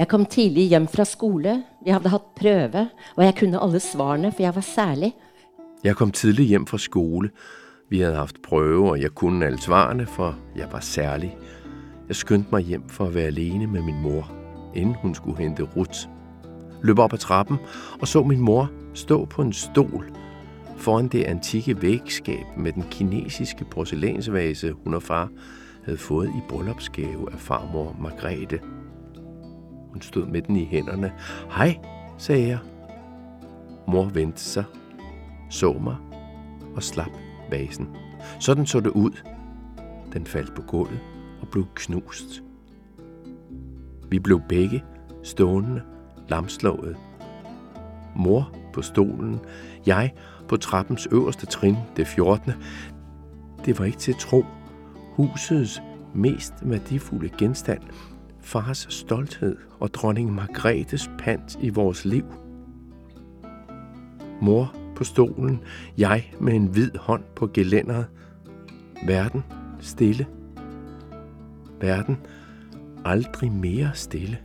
[0.00, 1.58] Jeg kom tidlig hjem fra skole.
[1.84, 2.86] Vi hadde hatt prøve,
[3.18, 5.10] og jeg kunne alle svarene, for jeg var særlig.
[5.84, 7.28] Jeg kom tidlig hjem fra skole.
[7.90, 11.36] Vi hadde haft prøve, og jeg kunne alle svarene, for jeg var særlig.
[12.08, 14.30] Jeg skyndte meg hjem for å være alene med min mor,
[14.74, 16.06] inden hun skulle hente Ruth.
[16.82, 17.58] Løb op ad trappen
[18.00, 20.06] og så min mor stå på en stol
[20.80, 25.28] foran det antikke vægskab med den kinesiske porcelænsvase, hun og far
[25.84, 28.60] hadde fået i bryllupsgave av farmor Margrethe.
[29.92, 31.12] Hun stod med den i hænderne.
[31.50, 31.78] Hej,
[32.18, 32.58] sagde jeg.
[33.88, 34.64] Mor vendte sig,
[35.50, 35.96] så mig
[36.76, 37.88] og slap vasen.
[38.40, 39.10] Sådan så det ud.
[40.12, 41.00] Den faldt på gulvet
[41.40, 42.42] og blev knust.
[44.08, 44.84] Vi blev begge
[45.22, 45.82] stående,
[46.28, 46.96] lamslået.
[48.16, 49.40] Mor på stolen,
[49.86, 50.12] jeg
[50.48, 52.52] på trappens øverste trin, det 14.
[53.64, 54.44] Det var ikke til tro.
[55.14, 55.82] Husets
[56.14, 57.82] mest værdifulde genstand
[58.40, 62.24] fars stolthed og dronning Margrethes pant i vores liv.
[64.40, 65.60] Mor på stolen,
[65.98, 68.06] jeg med en hvid hånd på gelænderet.
[69.06, 69.44] Verden
[69.80, 70.26] stille.
[71.80, 72.18] Verden
[73.04, 74.38] aldrig mere stille.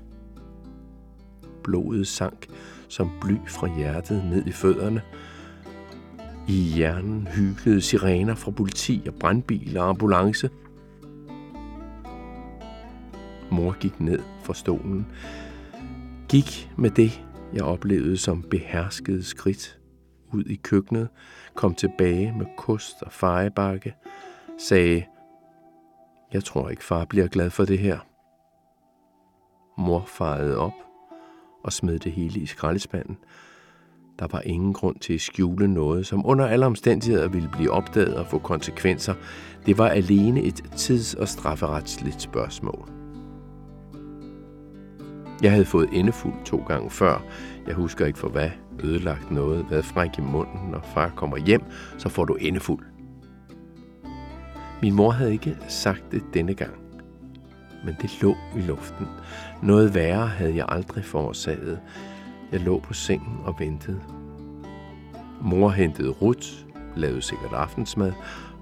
[1.64, 2.48] Blodet sank
[2.88, 5.02] som bly fra hjertet ned i fødderne.
[6.48, 10.50] I hjernen hyggede sirener fra politi og brandbiler og ambulance–
[13.52, 15.06] Mor gik ned fra stolen.
[16.30, 19.78] Gik med det, jeg oplevede som beherskede skridt
[20.36, 21.08] ud i køkkenet,
[21.54, 23.96] kom tilbage med kost og fejebakke,
[24.58, 25.06] sagde,
[26.34, 28.00] jeg tror ikke far bliver glad for det her.
[29.78, 30.74] Mor farede op
[31.64, 33.18] og smed det hele i skraldespanden.
[34.20, 38.16] Der var ingen grund til at skjule noget, som under alle omstændigheder ville blive opdaget
[38.16, 39.14] og få konsekvenser.
[39.66, 42.90] Det var alene et tids- og strafferetsligt spørgsmål.
[45.42, 47.24] Jeg havde fået endefuld to gange før.
[47.68, 48.50] Jeg husker ikke for hvad.
[48.84, 50.72] Ødelagt noget, været fræk i munden.
[50.72, 51.64] Når far kommer hjem,
[51.98, 52.86] så får du endefuld.
[54.82, 56.74] Min mor havde ikke sagt det denne gang.
[57.86, 59.08] Men det lå i luften.
[59.64, 61.80] Noget værre havde jeg aldrig forårsaget.
[62.52, 64.02] Jeg lå på sengen og ventede.
[65.42, 66.48] Mor hentede Ruth,
[66.96, 68.12] lavede sikkert aftensmad.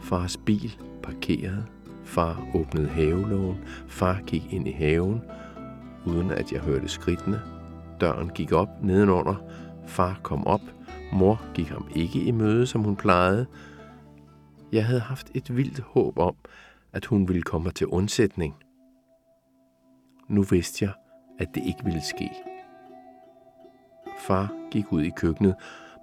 [0.01, 1.65] Fars bil parkerede.
[2.03, 3.57] Far åbnede havelågen.
[3.87, 5.21] Far gik ind i haven
[6.05, 7.41] uden at jeg hørte skridtene.
[8.01, 9.35] Døren gik op nedenunder.
[9.87, 10.61] Far kom op.
[11.13, 13.45] Mor gik ham ikke i møde, som hun plejede.
[14.71, 16.35] Jeg havde haft et vildt håb om,
[16.93, 18.55] at hun ville komme til undsætning.
[20.27, 20.93] Nu vidste jeg,
[21.39, 22.29] at det ikke ville ske.
[24.27, 25.55] Far gik ud i køkkenet.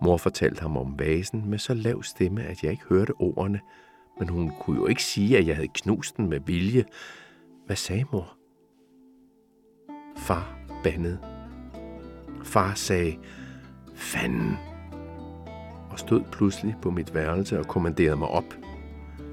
[0.03, 3.61] Mor fortalte ham om vasen med så lav stemme, at jeg ikke hørte ordene.
[4.19, 6.85] Men hun kunne jo ikke sige, at jeg havde knust den med vilje.
[7.67, 8.37] Hvad sagde mor?
[10.17, 11.19] Far bandede.
[12.45, 13.17] Far sagde,
[14.01, 14.59] fanden,
[15.91, 18.55] og stod pludselig på mit værelse og kommanderede mig op.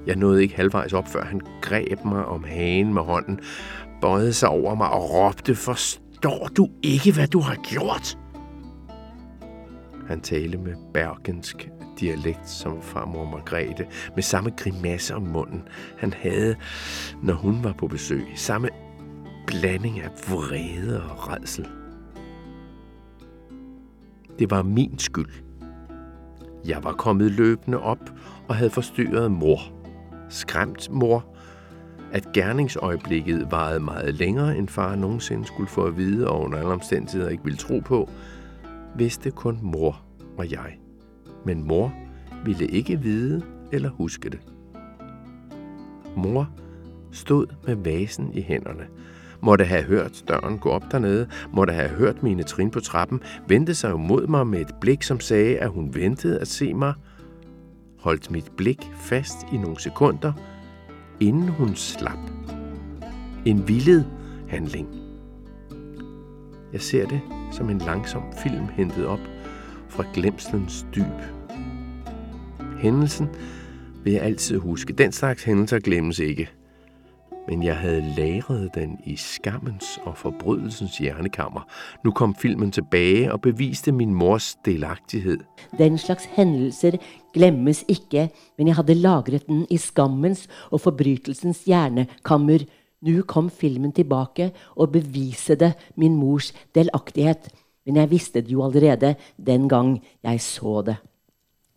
[0.06, 3.40] Jeg nåede ikke halvvejs op, før han greb mig om hagen med hånden,
[4.00, 8.18] bøjede sig over mig og råbte, forstår du ikke, hvad du har gjort?
[10.08, 15.62] Han talte med bergensk dialekt som farmor Margrethe, med samme grimasse om munden,
[15.98, 16.56] han havde,
[17.22, 18.24] når hun var på besøg.
[18.36, 18.68] Samme
[19.46, 21.66] blanding af vrede og redsel.
[24.38, 25.30] Det var min skyld.
[26.66, 28.10] Jeg var kommet løbende op
[28.48, 29.58] og havde forstyrret mor.
[30.28, 31.24] Skræmt mor,
[32.12, 36.70] at gerningsøjeblikket varede meget længere, end far nogensinde skulle få at vide, og under alle
[36.70, 38.10] omstændigheder ikke ville tro på,
[38.96, 40.02] vidste kun mor
[40.38, 40.78] og jeg.
[41.44, 41.92] Men mor
[42.44, 44.40] ville ikke vide eller huske det.
[46.16, 46.50] Mor
[47.12, 48.86] stod med vasen i hænderne,
[49.42, 53.74] måtte have hørt døren gå op dernede, måtte have hørt mine trin på trappen, vendte
[53.74, 56.94] sig mod mig med et blik, som sagde, at hun ventede at se mig,
[57.98, 60.32] holdt mit blik fast i nogle sekunder,
[61.20, 62.18] inden hun slap.
[63.44, 64.06] En vildet
[64.48, 64.88] handling.
[66.72, 67.20] Jeg ser det
[67.52, 69.20] som en langsom film hentet op
[69.88, 71.04] fra glemslens dyb.
[72.78, 73.28] Hændelsen
[74.04, 74.92] vil jeg altid huske.
[74.92, 76.50] Den slags hændelser glemmes ikke.
[77.48, 81.64] Men jeg havde lagret den i skammens og forbrydelsens hjernekammer.
[82.04, 85.38] Nu kom filmen tilbage og beviste min mors delagtighed.
[85.78, 86.98] Den slags hendelser
[87.32, 92.66] glemmes ikke, men jeg hadde lagret den i skammens og forbrytelsens hjernekammer.
[93.00, 97.48] Nu kom filmen tilbake og bevisede min mors delaktighet.
[97.86, 99.14] Men jeg visste det jo allerede
[99.46, 100.96] den gang jeg så det.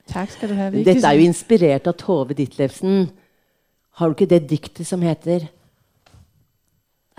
[0.07, 0.83] Tak skal du have.
[0.83, 3.09] Dette er jo inspirert av Tove Ditlevsen.
[3.95, 5.47] Har du ikke det diktet som heter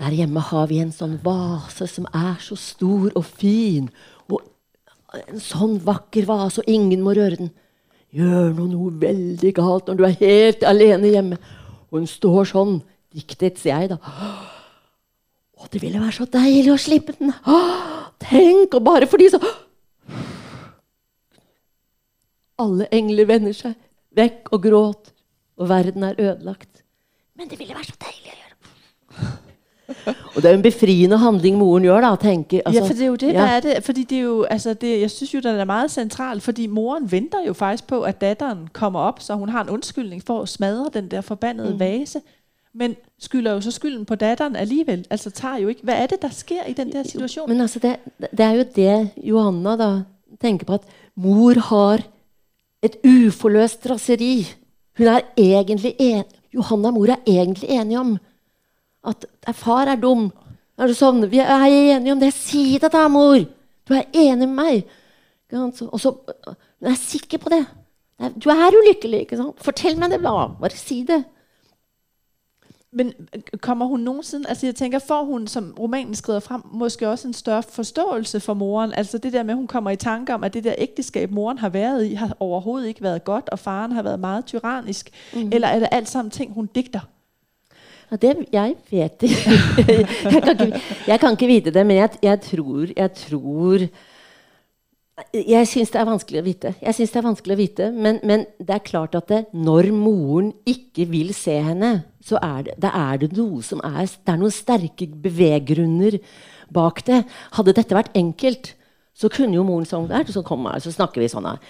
[0.03, 3.85] Der hjemme har vi en sånn vase som er så stor og fin.
[4.27, 4.41] Og
[5.15, 7.53] en sånn vakker vase, og ingen må røre den.
[8.11, 11.39] Gjør nå noe veldig galt når du er helt alene hjemme.
[11.87, 12.75] Og hun står sånn,
[13.15, 13.99] diktet, sier jeg da.
[15.55, 17.31] Å, det ville være så deilig å slippe den.
[17.31, 17.63] Å,
[18.27, 19.39] tenk, og bare fordi så
[22.59, 23.79] Alle engler vender seg
[24.13, 25.15] vekk og gråter,
[25.57, 26.83] og verden er ødelagt.
[27.39, 28.42] Men det ville være så deilig å.
[30.35, 32.01] Og det er jo en befriende handling moren gjør.
[32.01, 32.61] da, tenker.
[32.65, 33.33] Altså, ja, for det er jo det.
[33.33, 33.47] Ja.
[33.47, 33.83] Er det?
[33.83, 37.11] Fordi det er jo, altså det, jeg synes jo, den er meget centralt, fordi moren
[37.11, 40.45] venter jo faktisk på, at datteren kommer op, så hun har en undskyldning for å
[40.45, 41.79] smadre den der forbandede mm.
[41.79, 42.21] vase.
[42.73, 45.05] Men skylder jo så skylden på datteren alligevel.
[45.09, 45.83] Altså tar jo ikke.
[45.83, 47.53] Hva er det, der sker i den der situasjonen?
[47.53, 47.95] Men altså, det,
[48.31, 49.89] det er jo det Johanna da
[50.41, 52.01] tenker på, at mor har
[52.83, 54.47] et uforløst raseri.
[54.97, 58.17] Hun er egentlig en, Johanna og mor er egentlig enige om
[59.07, 60.31] at far er dum.
[60.79, 61.21] Er du sånn?
[61.29, 62.33] Vi er enige om det.
[62.33, 63.37] Si det, da, mor!
[63.83, 64.83] Du er enig med meg.
[65.53, 66.15] Og så
[66.81, 67.65] Jeg er sikker på det.
[68.43, 69.19] Du er ulykkelig.
[69.19, 69.59] ikke sant?
[69.63, 70.47] Fortell meg det, da.
[70.59, 71.23] Bare si det.
[72.93, 73.13] Men
[73.61, 77.33] kommer hun noensinne altså jeg tenker, får hun, som romanen skrider frem, måske også en
[77.33, 78.93] større forståelse for moren?
[78.93, 81.69] Altså det der med, hun kommer i tanke om, at det der ekteskap moren har
[81.69, 85.09] vært i, har overhovedet ikke vært godt, og faren har vært meget tyrannisk.
[85.33, 85.49] Mm.
[85.51, 86.99] Eller er det alt sammen ting, hun digter?
[88.13, 89.29] Og det, jeg vet det.
[90.33, 93.89] jeg, kan ikke, jeg kan ikke vite det, men jeg, jeg tror, jeg
[95.33, 96.71] jeg syns det er vanskelig å vite.
[96.81, 99.91] Jeg synes det er vanskelig å vite, men, men det er klart at det, når
[99.93, 101.91] moren ikke vil se henne,
[102.23, 106.17] så er det, er det noe som er Det er noen sterke beveggrunner
[106.73, 107.23] bak det.
[107.57, 108.73] Hadde dette vært enkelt,
[109.13, 111.61] så kunne jo moren sånn der, så, kom så snakker vi sånn her.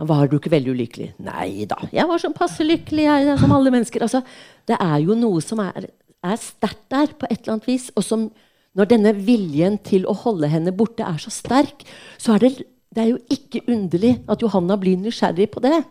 [0.00, 3.70] 'Var du ikke veldig ulykkelig?' 'Nei da, jeg var sånn passe lykkelig, jeg, som alle
[3.70, 4.22] mennesker.' Altså,
[4.66, 5.90] det er jo noe som er,
[6.24, 7.90] er sterkt der på et eller annet vis.
[7.96, 8.30] Og som,
[8.74, 11.84] når denne viljen til å holde henne borte er så sterk,
[12.18, 12.52] så er det
[12.90, 15.84] det er jo ikke underlig at Johanna blir nysgjerrig på det.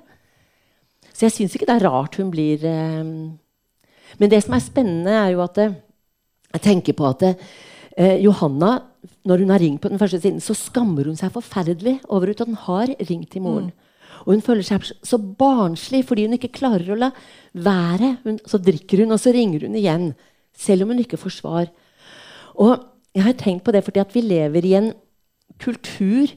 [1.13, 3.13] Så jeg syns ikke det er rart hun blir eh...
[4.19, 5.75] Men det som er spennende, er jo at eh,
[6.55, 8.79] jeg tenker på at eh, Johanna,
[9.27, 12.41] når hun har ringt på den første siden, så skammer hun seg forferdelig over at
[12.41, 13.69] hun har ringt til moren.
[13.69, 13.88] Mm.
[14.25, 17.11] Og hun føler seg så barnslig fordi hun ikke klarer å la
[17.53, 18.17] være.
[18.25, 20.11] Hun, så drikker hun, og så ringer hun igjen.
[20.57, 21.69] Selv om hun ikke får svar.
[22.59, 22.75] Og
[23.15, 24.91] jeg har tenkt på det fordi at vi lever i en
[25.59, 26.31] kultur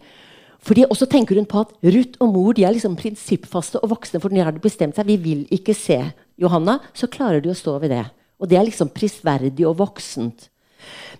[0.63, 4.21] fordi også tenker hun på at Ruth og mor de er liksom prinsippfaste og voksne.
[4.21, 7.55] for når de har bestemt seg, Vi vil ikke se Johanna, så klarer de å
[7.55, 8.05] stå ved det.
[8.39, 10.49] Og det er liksom prisverdig og voksent.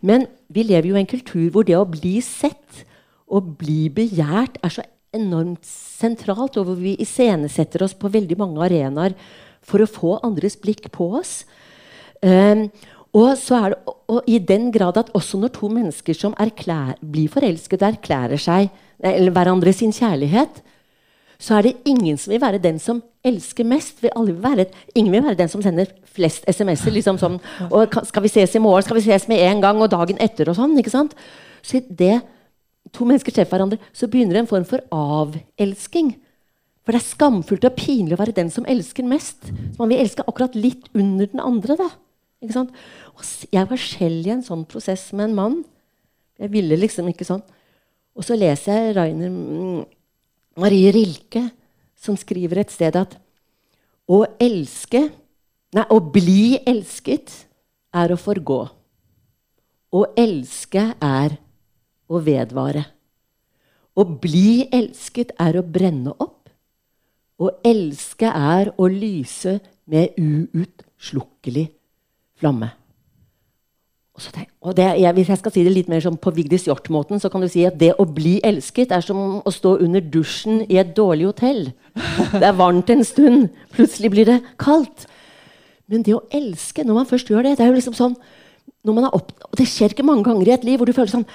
[0.01, 2.85] Men vi lever jo i en kultur hvor det å bli sett
[3.27, 4.83] og bli begjært er så
[5.17, 9.17] enormt sentralt, og hvor vi iscenesetter oss på veldig mange arenaer
[9.63, 11.43] for å få andres blikk på oss.
[12.23, 12.69] Um,
[13.13, 17.85] og, det, og, i den grad at også når to mennesker som erklær, blir forelsket,
[17.85, 18.71] erklærer seg
[19.03, 20.63] eller hverandre sin kjærlighet,
[21.43, 23.99] så er det ingen som vil være den som elsker mest.
[24.03, 26.95] Vil vil være, ingen vil være den som sender flest SMS-er.
[26.95, 27.41] Liksom sånn,
[28.07, 28.83] 'Skal vi ses i morgen?
[28.83, 30.79] Skal vi ses med en gang?' Og dagen etter og sånn.
[30.79, 31.15] ikke sant?
[31.63, 32.23] Så det
[32.91, 36.15] to mennesker treffer hverandre, så begynner det en form for avelsking.
[36.83, 39.47] For det er skamfullt og pinlig å være den som elsker mest.
[39.47, 41.79] Så man vil elske akkurat litt under den andre.
[41.79, 41.89] da.
[42.43, 42.75] Ikke sant?
[43.15, 43.23] Og
[43.55, 45.59] jeg var selv i en sånn prosess med en mann.
[46.43, 47.45] Jeg ville liksom ikke sånn.
[48.19, 49.85] Og så leser jeg Rainer mm,
[50.61, 51.47] Marie Rilke,
[51.97, 53.17] som skriver et sted at
[54.11, 55.09] å elske
[55.73, 57.31] Nei, å bli elsket
[57.97, 58.59] er å forgå.
[59.89, 61.39] Å elske er
[62.13, 62.85] å vedvare.
[63.93, 66.49] Å bli elsket er å brenne opp.
[67.43, 69.59] Å elske er å lyse
[69.91, 71.67] med uutslukkelig
[72.39, 72.71] flamme.
[74.13, 77.31] Tenk, det, jeg, hvis jeg skal si det litt mer sånn på Vigdis Hjorth-måten, så
[77.33, 80.77] kan du si at det å bli elsket er som å stå under dusjen i
[80.79, 81.65] et dårlig hotell.
[82.37, 85.09] Det er varmt en stund, plutselig blir det kaldt.
[85.91, 88.15] Men det å elske, når man først gjør det, det er jo liksom sånn
[88.87, 90.95] når man er opp, Og det skjer ikke mange ganger i et liv hvor du
[90.95, 91.27] føler sånn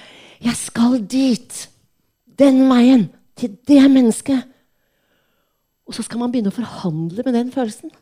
[0.44, 1.64] Jeg skal dit!
[2.38, 3.08] Den veien!
[3.38, 4.46] Til det mennesket!
[5.88, 7.94] Og så skal man begynne å forhandle med den følelsen.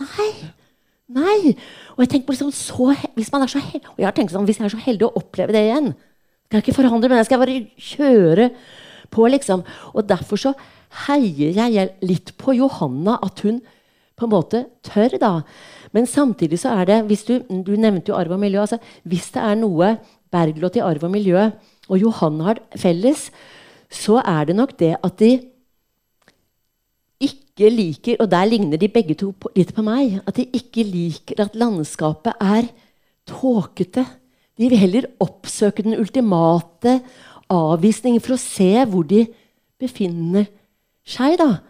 [0.00, 0.30] Nei!
[1.12, 1.54] Nei!
[1.96, 4.32] Og jeg tenker på liksom så, hvis man er så heldig, og jeg har tenkt
[4.32, 5.90] sånn, hvis jeg er så heldig å oppleve det igjen
[6.46, 8.48] Skal jeg ikke forhandle med det, skal jeg bare kjøre
[9.12, 9.64] på, liksom.
[9.92, 10.52] Og derfor så
[11.06, 13.60] heier jeg litt på Johanna, at hun
[14.16, 15.32] på en måte tør, da.
[15.96, 18.60] Men samtidig så er det hvis Du, du nevnte jo arv og miljø.
[18.60, 18.78] altså
[19.08, 19.96] Hvis det er noe
[20.32, 21.50] Bergljot i arv og miljø
[21.92, 23.28] og Johan har felles,
[23.92, 25.32] så er det nok det at de
[27.22, 30.22] ikke liker Og der ligner de begge to på, litt på meg.
[30.26, 32.70] At de ikke liker at landskapet er
[33.28, 34.06] tåkete.
[34.58, 36.96] De vil heller oppsøke den ultimate
[37.52, 39.26] avvisningen for å se hvor de
[39.78, 40.48] befinner
[41.04, 41.36] seg.
[41.38, 41.60] da.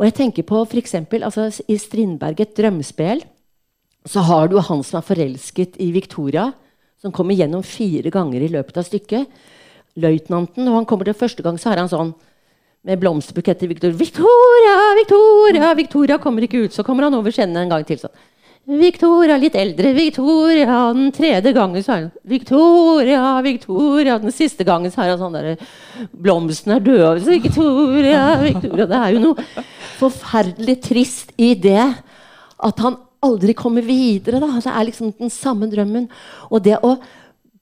[0.00, 3.22] Og jeg tenker på for eksempel, altså, I Strindberg, et drømmespel,
[4.06, 6.50] så har du han som er forelsket i Victoria,
[7.02, 9.30] som kommer gjennom fire ganger i løpet av stykket.
[9.96, 12.14] Løytnanten, og han kommer til første gang, så er han sånn
[12.86, 13.66] med blomsterbuketter.
[13.66, 16.74] Victoria, Victoria, Victoria, Victoria kommer ikke ut.
[16.74, 17.98] Så kommer han over skjennene en gang til.
[17.98, 18.14] sånn.
[18.66, 19.92] Victoria, litt eldre.
[19.94, 24.18] Victoria, den tredje gangen så er han Victoria, Victoria.
[24.22, 25.52] Den siste gangen så er han sånn der
[26.10, 27.22] Blomsten er død.
[27.26, 28.88] Victoria, Victoria.
[28.90, 29.66] Det er jo noe
[30.00, 31.84] forferdelig trist i det
[32.56, 34.42] at han aldri kommer videre.
[34.42, 34.50] Da.
[34.58, 36.10] Det er liksom den samme drømmen.
[36.50, 36.96] Og det å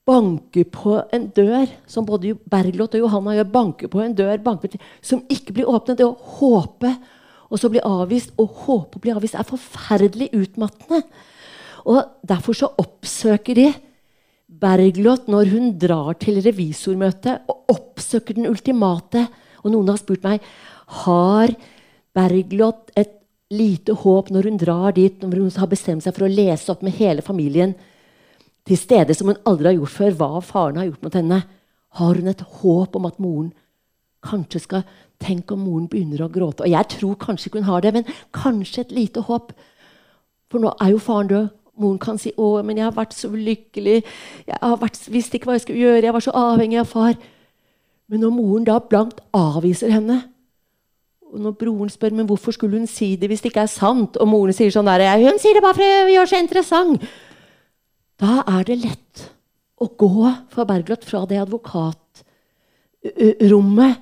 [0.05, 4.75] banke på en dør, som både Bergljot og Johanna gjør, banker på en dør banker,
[5.01, 6.93] som ikke blir åpnet, det å håpe
[7.49, 11.03] og så bli avvist, og håpe å bli avvist, er forferdelig utmattende.
[11.85, 13.67] Og Derfor så oppsøker de
[14.45, 19.27] Bergljot når hun drar til revisormøte, og oppsøker den ultimate.
[19.63, 20.45] Og noen har spurt meg
[21.05, 21.53] har
[22.15, 23.13] Bergljot et
[23.53, 26.81] lite håp når hun drar dit, når hun har bestemt seg for å lese opp
[26.85, 27.75] med hele familien
[28.65, 31.43] til stede som hun aldri har gjort før, hva faren har gjort mot henne.
[31.99, 33.53] Har hun et håp om at moren
[34.25, 34.87] kanskje skal
[35.23, 36.65] Tenk om moren begynner å gråte.
[36.65, 39.53] Og jeg tror kanskje ikke hun har det, men kanskje et lite håp.
[40.51, 41.47] For nå er jo faren død.
[41.79, 44.03] Moren kan si 'Å, men jeg har vært så ulykkelig.
[44.47, 46.03] Jeg har vært, visste ikke hva jeg skulle gjøre.
[46.03, 47.17] Jeg var så avhengig av far.'
[48.09, 50.23] Men når moren da blankt avviser henne,
[51.33, 54.17] og når broren spør men hvorfor skulle hun si det hvis det ikke er sant,
[54.17, 57.01] og moren sier sånn der, 'Hun sier det bare for å gjøre seg interessant',
[58.21, 59.15] da er det lett
[59.81, 63.95] å gå fra Bergljot fra det advokatrommet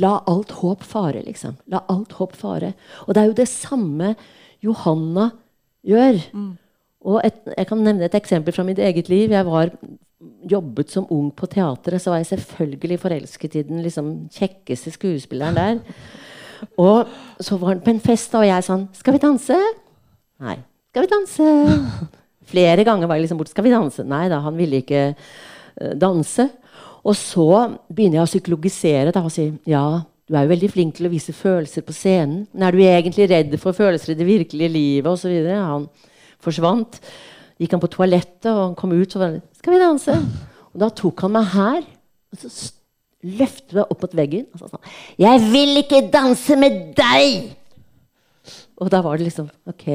[0.00, 1.54] La alt håp fare, liksom.
[1.72, 2.72] La alt håp fare.
[3.04, 4.14] Og det er jo det samme
[4.64, 5.26] Johanna
[5.84, 6.16] gjør.
[6.32, 6.52] Mm.
[7.04, 9.34] Og et, jeg kan nevne et eksempel fra mitt eget liv.
[9.34, 9.66] Jeg var
[10.48, 15.58] jobbet som ung på teatret, så var jeg selvfølgelig forelsket i den liksom, kjekkeste skuespilleren
[15.58, 15.76] der.
[16.78, 17.10] Og
[17.42, 19.74] så var han på en fest, og jeg sånn 'Skal vi danse?'
[20.40, 20.58] Nei.
[20.92, 23.52] 'Skal vi danse?' Flere ganger var jeg liksom borte.
[23.54, 26.48] 'Skal vi danse?' Nei da, han ville ikke uh, danse.
[27.04, 27.48] Og så
[27.90, 31.12] begynner jeg å psykologisere da, og si ja, du er jo veldig flink til å
[31.12, 32.46] vise følelser på scenen.
[32.52, 35.58] Men er du egentlig redd for følelser i det virkelige livet Og så videre?
[35.58, 35.88] Han
[36.42, 37.00] forsvant.
[37.58, 40.22] Gikk han på toalettet, og han kom ut, så var han 'Skal vi danse?'
[40.72, 41.82] Og da tok han meg her.
[42.32, 42.72] og så
[43.22, 44.86] løftet meg opp mot veggen og sa sånn
[45.18, 47.56] 'Jeg vil ikke danse med deg!'
[48.80, 49.86] Og da var det liksom OK.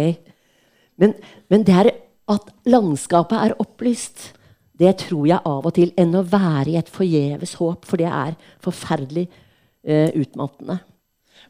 [0.97, 1.13] Men,
[1.49, 1.91] men det er
[2.27, 4.33] at landskapet er opplyst
[4.79, 8.11] det tror jeg av og til enn å være i et forgjeves håp, for det
[8.11, 9.25] er forferdelig
[9.89, 10.77] uh, utmattende.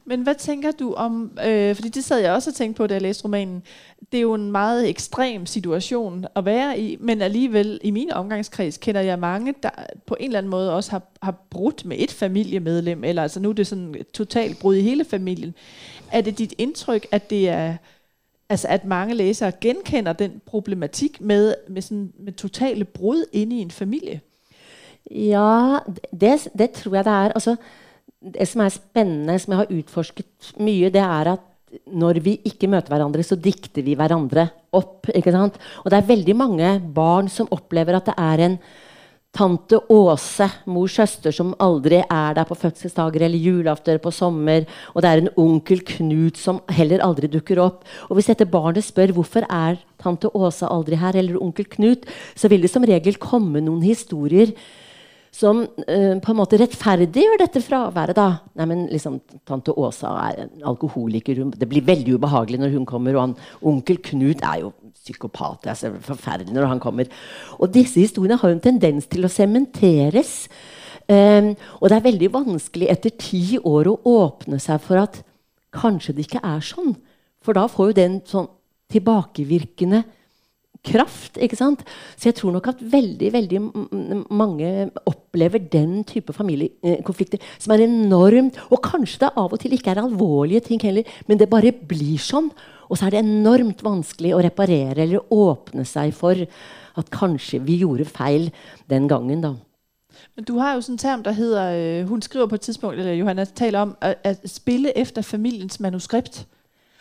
[0.07, 2.95] Men hva tenker du om, øh, fordi det sad jeg også og tenkte på, da
[2.95, 3.63] jeg leste romanen,
[4.11, 8.77] det er jo en meget ekstrem situasjon å være i, men alligevel i min omgangskreds
[8.77, 9.69] kender jeg mange, der
[10.05, 13.49] på en eller annen måte også har, har brutt med et familiemedlem, eller altså nå
[13.49, 15.55] er det sånn totalt brudd i hele familien.
[16.11, 17.77] Er det dit inntrykk at det er
[18.49, 23.71] altså at mange læsere genkender den problematikk med, med, med totale brud inne i en
[23.71, 24.21] familie.
[25.11, 25.79] Ja,
[26.11, 27.35] det, det, tror jeg det er.
[27.35, 27.55] Altså,
[28.33, 31.45] det som er spennende, som jeg har utforsket mye, det er at
[31.87, 35.09] når vi ikke møter hverandre, så dikter vi hverandre opp.
[35.11, 38.59] Og det er veldig mange barn som opplever at det er en
[39.37, 44.65] tante Åse, mors søster, som aldri er der på fødselsdager eller julaften på sommer.
[44.95, 47.85] Og det er en onkel Knut som heller aldri dukker opp.
[48.09, 52.49] Og hvis dette barnet spør hvorfor er tante Åse aldri her, eller onkel Knut, så
[52.49, 54.55] vil det som regel komme noen historier
[55.37, 58.17] som uh, på en måte rettferdiggjør dette fraværet.
[58.17, 58.39] da.
[58.57, 61.43] Nei, men liksom, Tante Åsa er en alkoholiker.
[61.53, 63.15] det blir veldig ubehagelig når hun kommer.
[63.15, 64.73] Og han, onkel Knut er jo
[65.07, 65.63] psykopat.
[65.63, 67.09] Det er forferdelig når han kommer.
[67.57, 70.45] Og disse historiene har jo en tendens til å sementeres.
[71.07, 75.21] Um, og det er veldig vanskelig etter ti år å åpne seg for at
[75.75, 76.97] kanskje det ikke er sånn.
[77.43, 78.49] For da får jo den sånn
[78.91, 80.03] tilbakevirkende
[80.87, 81.37] kraft.
[81.37, 81.83] ikke sant?
[82.15, 83.61] Så jeg tror nok at veldig veldig
[84.29, 89.93] mange opplever den type familiekonflikter som er enormt Og kanskje det av og til ikke
[89.93, 92.51] er alvorlige ting heller, men det bare blir sånn.
[92.89, 96.47] Og så er det enormt vanskelig å reparere eller åpne seg for
[96.97, 98.51] at kanskje vi gjorde feil
[98.89, 99.41] den gangen.
[99.41, 99.53] da.
[100.35, 102.99] Men du har jo sådan en term, der hedder, øh, hun skriver på et tidspunkt,
[102.99, 106.47] eller Johanna taler om, at, at spille efter familiens manuskript.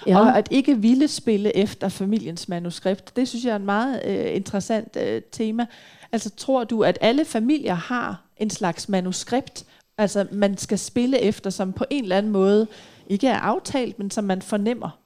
[0.07, 0.21] Ja.
[0.21, 3.17] Og at ikke ville spille efter familiens manuskript.
[3.17, 5.67] Det synes jeg er en meget øh, interessant øh, tema.
[6.13, 9.65] Altså tror du, at alle familier har en slags manuskript,
[9.99, 12.67] altså man skal spille efter, som på en eller anden måde
[13.07, 14.99] ikke er aftalt, men som man fornemmer?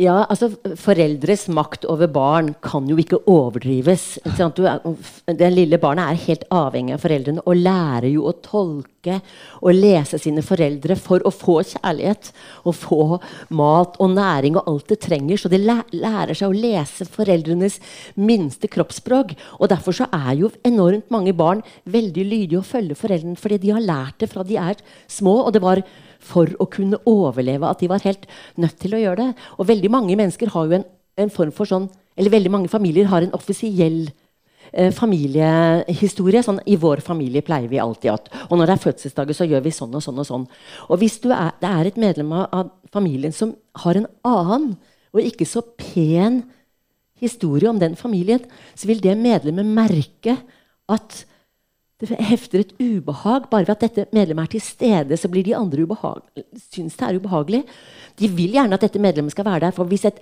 [0.00, 0.48] Ja, altså
[0.80, 4.18] Foreldres makt over barn kan jo ikke overdrives.
[4.24, 9.20] den lille barnet er helt avhengig av foreldrene og lærer jo å tolke
[9.60, 12.32] og lese sine foreldre for å få kjærlighet.
[12.66, 13.02] Og få
[13.54, 15.38] mat og næring og alt det trenger.
[15.38, 17.78] Så de lærer seg å lese foreldrenes
[18.16, 19.36] minste kroppsspråk.
[19.60, 23.76] Og derfor så er jo enormt mange barn veldig lydige og følger foreldrene fordi de
[23.76, 25.44] har lært det fra de er små.
[25.44, 25.82] og det var
[26.24, 27.68] for å kunne overleve.
[27.68, 28.26] At de var helt
[28.60, 29.46] nødt til å gjøre det.
[29.58, 30.86] Og veldig mange mennesker har jo en,
[31.20, 34.04] en form for sånn Eller veldig mange familier har en offisiell
[34.70, 36.44] eh, familiehistorie.
[36.46, 39.64] Sånn, I vår familie pleier vi alltid at Og når det er fødselsdager, så gjør
[39.64, 40.20] vi sånn og sånn.
[40.22, 40.48] Og sånn.
[40.88, 44.74] Og hvis er, det er et medlem av familien som har en annen
[45.14, 46.42] og ikke så pen
[47.22, 48.42] historie om den familien,
[48.74, 50.36] så vil det medlemmet merke
[50.90, 51.22] at
[52.08, 53.48] det hefter et ubehag.
[53.50, 55.86] Bare ved at dette medlemmet er til stede, så blir de andre
[56.70, 57.62] syns det er ubehagelig.
[58.18, 59.76] De vil gjerne at dette medlemmet skal være der.
[59.76, 60.20] For hvis et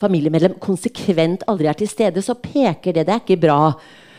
[0.00, 3.06] familiemedlem konsekvent aldri er til stede, så peker det.
[3.06, 3.72] Det er ikke bra.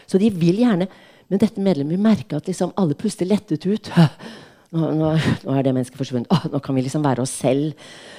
[0.08, 0.88] Så de vil gjerne
[1.30, 3.88] Men dette medlemmet vil merke at liksom alle puster lettet ut.
[4.74, 5.10] Nå, nå,
[5.46, 6.32] nå, er det mennesket forsvunnet.
[6.34, 7.76] Åh, nå kan vi liksom være oss selv.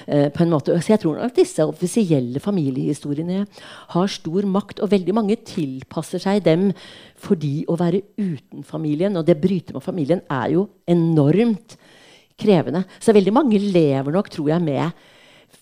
[0.06, 0.74] Eh, på en måte.
[0.78, 3.40] Så jeg tror at disse offisielle familiehistoriene
[3.94, 6.68] har stor makt, og veldig mange tilpasser seg dem
[7.24, 11.78] fordi å være uten familien og det bryter med familien er jo enormt
[12.38, 12.84] krevende.
[13.00, 14.92] Så veldig mange lever nok, tror jeg, med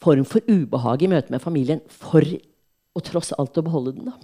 [0.03, 4.11] form for ubehag i møte med familien for å tross alt å beholde den.
[4.11, 4.17] da.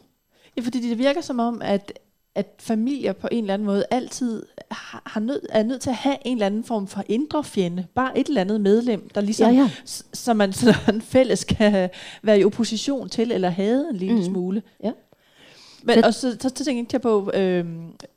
[0.57, 1.93] Ja, fordi det virker som om at
[2.35, 5.97] at familier på en eller anden måde altid har, har nød, er nødt til at
[5.97, 7.87] have en eller anden form for indre fjende.
[7.95, 9.71] Bare et eller andet medlem, der ligesom, ja, ja.
[10.13, 11.91] som man sådan fælles kan
[12.23, 14.25] være i opposition til, eller have en lille mm.
[14.25, 14.63] smule.
[14.85, 14.91] Ja.
[15.83, 17.65] Men, og så, så, så tænker jeg på, øh,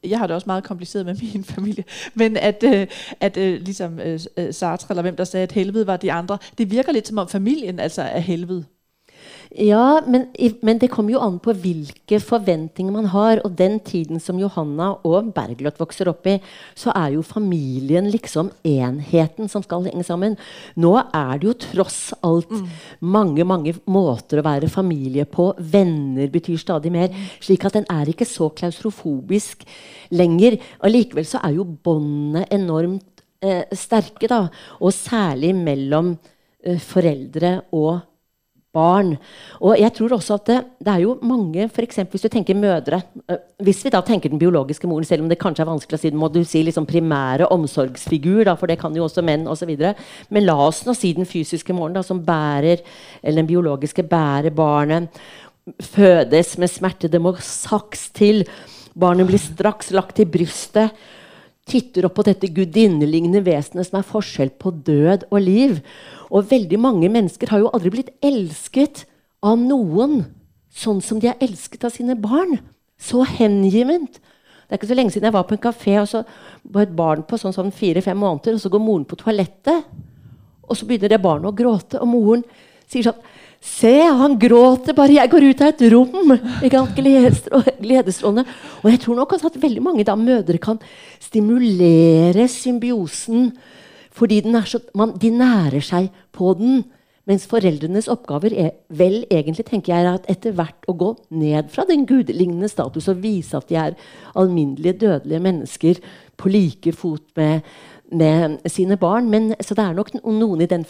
[0.04, 1.84] jeg har det også meget kompliceret med min familie,
[2.14, 2.88] men at, øh,
[3.20, 4.20] at øh, ligesom øh,
[4.52, 7.28] Sartre, eller hvem der sagde, at helvede var de andre, det virker lidt som om
[7.28, 8.66] familien altså er helvede.
[9.52, 10.30] Ja, men,
[10.64, 13.42] men, det kommer jo an på hvilke forventninger man har.
[13.44, 16.38] Og den tiden som Johanna og Bergljot vokser opp i,
[16.78, 20.38] så er jo familien liksom enheten som skal henge sammen.
[20.80, 22.70] Nå er det jo tross alt mm.
[23.04, 25.50] mange mange måter å være familie på.
[25.60, 27.12] Venner betyr stadig mer.
[27.44, 29.66] Slik at den er ikke så klaustrofobisk
[30.16, 30.62] lenger.
[30.80, 34.46] Allikevel så er jo båndene enormt eh, sterke, da.
[34.80, 36.14] Og særlig mellom
[36.64, 38.08] eh, foreldre og barn.
[38.72, 42.56] Og jeg tror også at det, det er jo mange for eksempel, Hvis du tenker
[42.56, 46.00] mødre øh, Hvis vi da tenker den biologiske moren, selv om det kanskje er vanskelig
[46.00, 49.48] å si må du si liksom primære omsorgsfigur, da, for det kan jo også menn
[49.48, 49.76] osv.
[50.30, 52.80] Men la oss nå si den fysiske moren, da, som bærer,
[53.22, 55.12] eller den biologiske bærer barnet.
[55.82, 57.12] Fødes med smerte.
[57.12, 58.46] Det må saks til.
[58.96, 60.96] Barnet blir straks lagt til brystet
[61.70, 65.80] titter opp på dette gudinnelignende vesenet som er forskjell på død og liv.
[66.32, 69.06] Og veldig mange mennesker har jo aldri blitt elsket
[69.46, 70.24] av noen
[70.72, 72.60] sånn som de er elsket av sine barn.
[73.02, 74.20] Så hengivent.
[74.20, 76.24] Det er ikke så lenge siden jeg var på en kafé og så
[76.64, 79.90] var et barn på sånn, sånn fire-fem måneder, og så går moren på toalettet.
[80.64, 82.46] Og så begynner det barnet å gråte, og moren
[82.88, 83.20] sier sånn
[83.62, 86.32] Se, han gråter bare jeg går ut av et rom!
[86.66, 88.46] Gledesstrålende.
[88.82, 90.82] Og jeg tror nok at veldig mange da, mødre kan
[91.22, 93.52] stimulere symbiosen
[94.12, 96.82] fordi så, man, de nærer seg på den.
[97.30, 101.86] Mens foreldrenes oppgaver er vel egentlig tenker jeg, at etter hvert å gå ned fra
[101.88, 103.94] den gudelignende status og vise at de er
[104.36, 106.02] alminnelige, dødelige mennesker
[106.36, 107.62] på like fot med,
[108.10, 109.30] med sine barn.
[109.30, 110.84] Men, så det er nok noen i den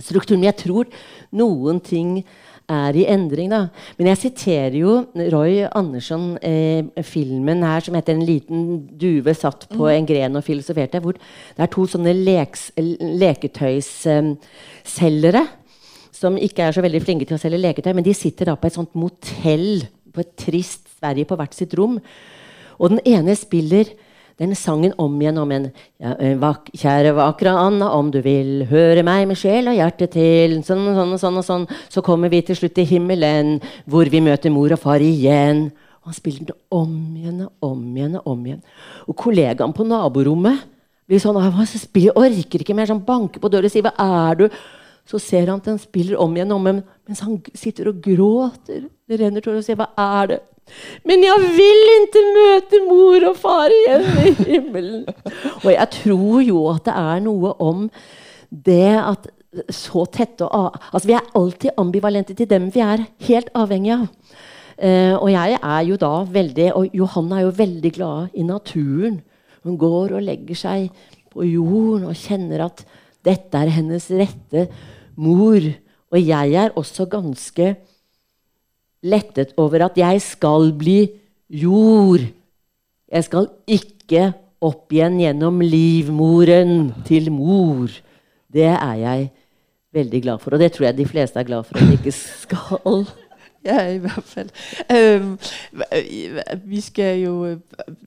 [0.00, 0.40] familiestrukturen.
[0.40, 0.84] Men jeg tror
[1.32, 2.24] noen ting
[2.70, 3.50] er i endring.
[3.50, 3.66] Da.
[3.98, 9.68] Men jeg siterer jo Roy Andersson, eh, filmen her som heter 'En liten duve satt
[9.68, 9.90] på mm.
[9.90, 11.00] en gren og filosoferte'.
[11.00, 11.20] Hvor det
[11.58, 15.46] er to sånne leks, leketøysselgere
[16.12, 18.66] som ikke er så veldig flinke til å selge leketøy, men de sitter da på
[18.66, 22.00] et sånt motell på et trist Sverige på hvert sitt rom.
[22.78, 23.84] Og den ene spiller
[24.40, 25.68] den sangen om igjen om igjen.
[26.00, 30.08] Ja, eh, vak, kjære vakre Anna, om du vil høre meg med sjel og hjerte
[30.08, 30.56] til.
[30.64, 31.68] Sånn og sånn og sånn og sånn.
[31.92, 35.68] Så kommer vi til slutt til himmelen, hvor vi møter mor og far igjen.
[36.00, 38.62] Og han spiller den om igjen og om igjen og om igjen.
[39.06, 40.64] Og kollegaen på naborommet
[41.06, 42.88] blir sånn han orker ikke mer.
[42.88, 44.50] Sånn banker på døra og sier 'Hva er du?'
[45.04, 48.00] Så ser han at han spiller om igjen og om igjen, mens han sitter og
[48.00, 48.88] gråter.
[49.08, 50.42] Det renner tårer og sier 'Hva er det?'
[51.08, 55.04] Men jeg vil ikke møte mor og far igjen i himmelen.
[55.62, 57.86] Og jeg tror jo at det er noe om
[58.50, 59.30] det at
[59.74, 64.08] så tette og Altså, vi er alltid ambivalente til dem vi er helt avhengige av.
[64.80, 69.20] Eh, og jeg er jo da veldig Og Johanna er jo veldig glad i naturen.
[69.64, 70.88] Hun går og legger seg
[71.30, 72.84] på jorden og kjenner at
[73.24, 74.68] dette er hennes rette
[75.20, 75.60] mor.
[76.10, 77.74] Og jeg er også ganske
[79.02, 81.08] lettet over at jeg skal bli
[81.50, 82.20] jord.
[83.12, 87.88] Jeg skal ikke opp igjen gjennom livmoren til mor.
[88.52, 89.30] Det er jeg
[89.92, 92.12] veldig glad for, og det tror jeg de fleste er glad for at de ikke
[92.12, 93.06] skal.
[93.64, 94.50] Ja, i hvert fall.
[94.92, 95.38] Øhm,
[96.64, 97.58] vi skal jo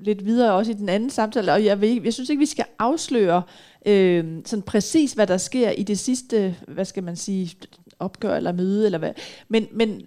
[0.02, 3.42] litt videre også i den anden samtale, og jeg, jeg synes ikke, vi skal afsløre
[3.86, 7.56] øh, sådan præcis, hvad der sker i det sidste, hvad skal man sige,
[8.00, 9.14] opgør eller møde.
[9.48, 10.02] Men, men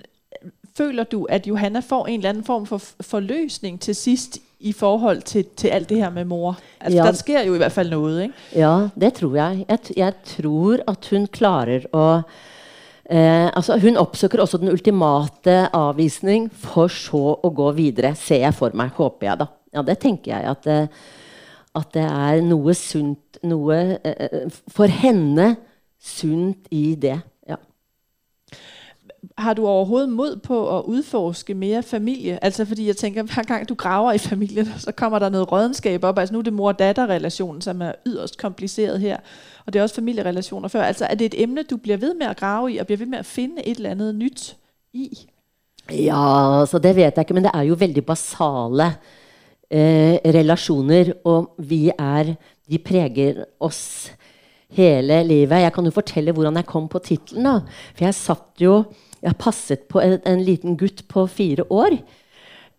[0.76, 5.22] Føler du, at Johanna får en eller anden form for forløsning til sist i forhold
[5.22, 6.58] til, til alt det her med mor?
[6.80, 7.06] Altså, ja.
[7.06, 8.34] Der sker jo i hvert fall noe, ikke?
[8.56, 9.64] Ja, det tror jeg.
[9.68, 12.06] Jeg, jeg tror at hun klarer å
[13.10, 18.14] eh, altså Hun oppsøker også den ultimate avvisning, for så å gå videre.
[18.16, 19.48] Ser jeg for meg, håper jeg, da.
[19.76, 20.56] Ja, det tenker jeg.
[20.56, 20.88] At, eh,
[21.76, 25.54] at det er noe sunt Noe eh, for henne
[26.00, 27.18] sunt i det.
[29.38, 32.44] Har du overhovedet mod på at udforske mere familie?
[32.44, 36.04] Altså fordi jeg tænker, hver gang du graver i familien, så kommer der noget rådenskab
[36.04, 36.18] op.
[36.18, 39.16] Altså nu er det mor-datter-relationen, som er yderst kompliceret her.
[39.66, 40.82] Og det er også familierelationer før.
[40.82, 43.06] Altså er det et emne, du bliver ved med at grave i, og bliver ved
[43.06, 44.56] med at finde et eller andet nyt
[44.92, 45.18] i?
[45.90, 48.86] Ja, altså det vet jeg ikke, men det er jo veldig basale
[49.70, 52.34] eh, relasjoner, og vi er
[52.70, 54.12] De preger oss
[54.70, 55.50] hele livet.
[55.50, 57.60] Jeg kan jo fortelle hvordan jeg kom på tittelen.
[57.94, 58.84] For jeg satt jo
[59.26, 61.98] jeg passet på en, en liten gutt på fire år.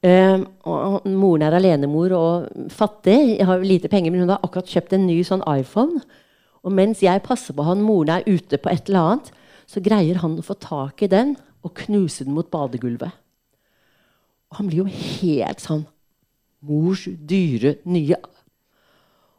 [0.06, 3.18] Uh, og moren er alenemor og fattig.
[3.40, 6.04] Jeg har lite penger, men hun har akkurat kjøpt en ny sånn iPhone.
[6.64, 9.32] Og mens jeg passer på han, moren er ute på et eller annet,
[9.68, 11.36] så greier han å få tak i den
[11.66, 13.12] og knuse den mot badegulvet.
[14.48, 14.90] Og han blir jo
[15.20, 15.86] helt sånn
[16.68, 18.18] Mors dyre nye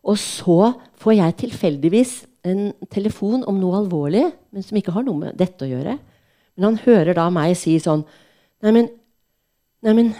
[0.06, 0.58] Og så
[1.02, 2.12] får jeg tilfeldigvis
[2.46, 4.22] en telefon om noe alvorlig,
[4.54, 5.96] men som ikke har noe med dette å gjøre.
[6.58, 8.02] Men han hører da meg si sånn
[8.64, 8.88] Neimen
[9.86, 10.10] Neimen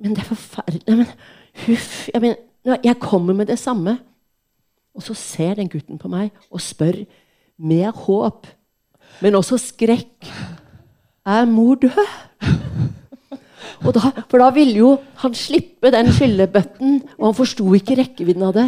[0.00, 1.10] Men det er forferdelig Neimen,
[1.66, 2.06] huff.
[2.08, 2.36] Jeg, men,
[2.84, 3.98] jeg kommer med det samme.
[4.96, 7.02] Og så ser den gutten på meg og spør
[7.56, 8.46] med håp,
[9.24, 10.28] men også skrekk
[11.26, 12.00] Er mor død?
[13.86, 14.88] Da, for da ville jo
[15.20, 18.64] han slippe den skyllebøtten, og han forsto ikke rekkevidden av det.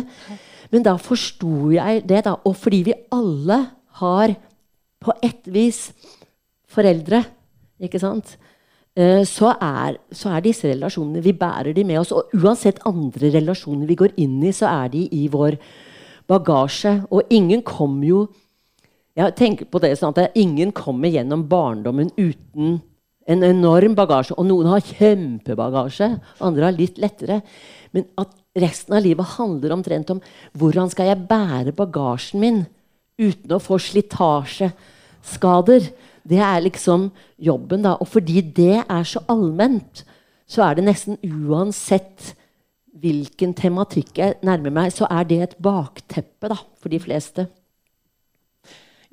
[0.71, 2.37] Men da forsto jeg det, da.
[2.45, 3.59] Og fordi vi alle
[4.03, 4.35] har
[5.03, 5.89] på ett vis
[6.69, 7.23] foreldre,
[7.83, 8.37] ikke sant?
[8.99, 12.13] Eh, så er, så er, disse relasjonene Vi bærer de med oss.
[12.13, 15.59] Og uansett andre relasjoner vi går inn i, så er de i vår
[16.29, 17.03] bagasje.
[17.11, 18.29] Og ingen kommer jo
[19.19, 22.79] Jeg tenker på det sånn at ingen kommer gjennom barndommen uten
[23.27, 24.37] en enorm bagasje.
[24.39, 27.41] Og noen har kjempebagasje, andre har litt lettere.
[27.91, 30.21] Men at resten av livet handler omtrent om
[30.59, 32.67] hvordan skal jeg bære bagasjen min
[33.19, 35.89] uten å få slitasjeskader.
[36.29, 37.97] Det er liksom jobben, da.
[38.01, 40.05] Og fordi det er så allment,
[40.47, 42.35] så er det nesten uansett
[42.99, 47.47] hvilken tematikk jeg nærmer meg, så er det et bakteppe da, for de fleste.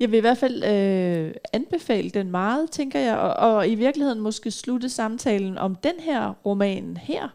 [0.00, 4.20] Jeg vil i hvert fall øh, anbefale den meget, tænker jeg, og, og i virkeligheden
[4.20, 7.28] måske slutte samtalen om den her roman her,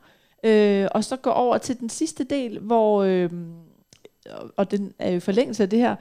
[0.44, 3.04] øh, og så gå over til den sidste del, hvor...
[3.04, 3.30] Øh,
[4.58, 5.96] og den er jo forlængelse af det her,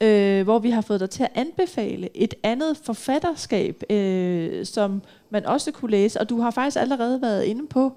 [0.00, 5.46] øh, hvor vi har fået dig til at anbefale et andet forfatterskab, øh, som man
[5.46, 7.92] også kunne læse, og du har faktisk allerede været inde på,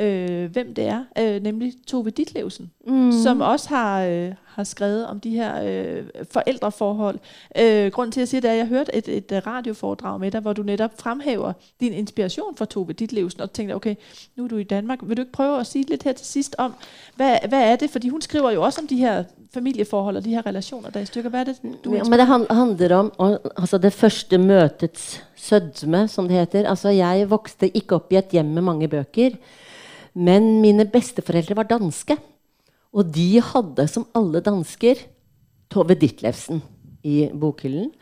[0.00, 3.12] øh, hvem det er, øh, nemlig Tove Ditlevsen, mm.
[3.12, 7.18] som også har, øh, har skrevet om de her øh, forældreforhold.
[7.58, 10.20] Øh, grunden til, at jeg siger det er, at jeg hørte et, et, et radioforedrag
[10.20, 13.94] med dig, hvor du netop fremhæver din inspiration for Tove Ditlevsen, og tænkte, okay,
[14.36, 16.54] nu er du i Danmark, vil du ikke prøve at sige lidt her til sidst
[16.58, 16.74] om,
[17.16, 17.90] hvad, hvad er det?
[17.90, 19.24] Fordi hun skriver jo også om de her
[19.54, 21.30] familieforhold og de her relationer, der er i stykker.
[21.30, 26.28] Hvad er det, du ja, men det handler om altså det første møtets sødme, som
[26.28, 26.68] det heter.
[26.68, 29.30] Altså, jeg vokste ikke opp i et hjem med mange bøker.
[30.14, 32.16] Men mine besteforeldre var danske.
[32.90, 34.98] Og de hadde, som alle dansker,
[35.70, 36.62] Tove Ditlevsen
[37.06, 37.92] i bokhyllen.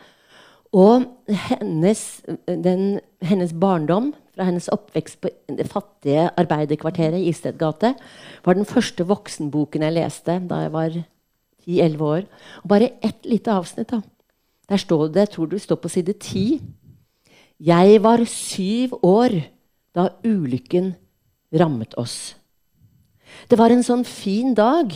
[0.73, 2.01] Og hennes,
[2.49, 7.95] den, hennes, barndom, fra hennes oppvekst på det fattige arbeiderkvarteret i Istedgate,
[8.45, 10.99] var den første voksenboken jeg leste da jeg var
[11.69, 12.29] 10-11 år.
[12.63, 13.91] Og bare ett lite avsnitt.
[13.91, 14.01] da.
[14.69, 16.61] Der står det, jeg tror det står på side 10.
[17.61, 19.41] Jeg var syv år
[19.97, 20.95] da ulykken
[21.55, 22.35] rammet oss.
[23.49, 24.93] Det var en sånn fin dag,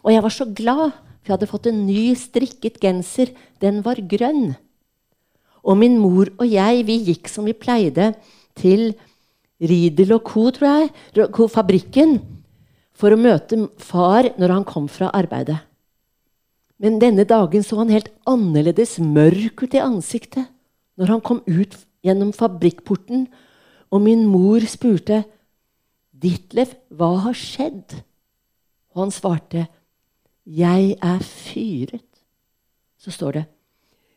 [0.00, 3.32] og jeg var så glad, for jeg hadde fått en ny strikket genser.
[3.60, 4.54] Den var grønn.
[5.60, 8.14] Og min mor og jeg, vi gikk som vi pleide,
[8.56, 8.94] til
[9.60, 10.92] Riedel og Co., tror jeg,
[11.52, 12.18] fabrikken,
[12.96, 15.58] for å møte far når han kom fra arbeidet.
[16.80, 20.48] Men denne dagen så han helt annerledes mørk ut i ansiktet
[21.00, 23.26] når han kom ut gjennom fabrikkporten,
[23.92, 25.22] og min mor spurte
[26.20, 27.96] Ditlev, hva har skjedd?
[28.92, 29.66] Og han svarte,
[30.46, 32.06] Jeg er fyret.
[32.98, 33.44] Så står det,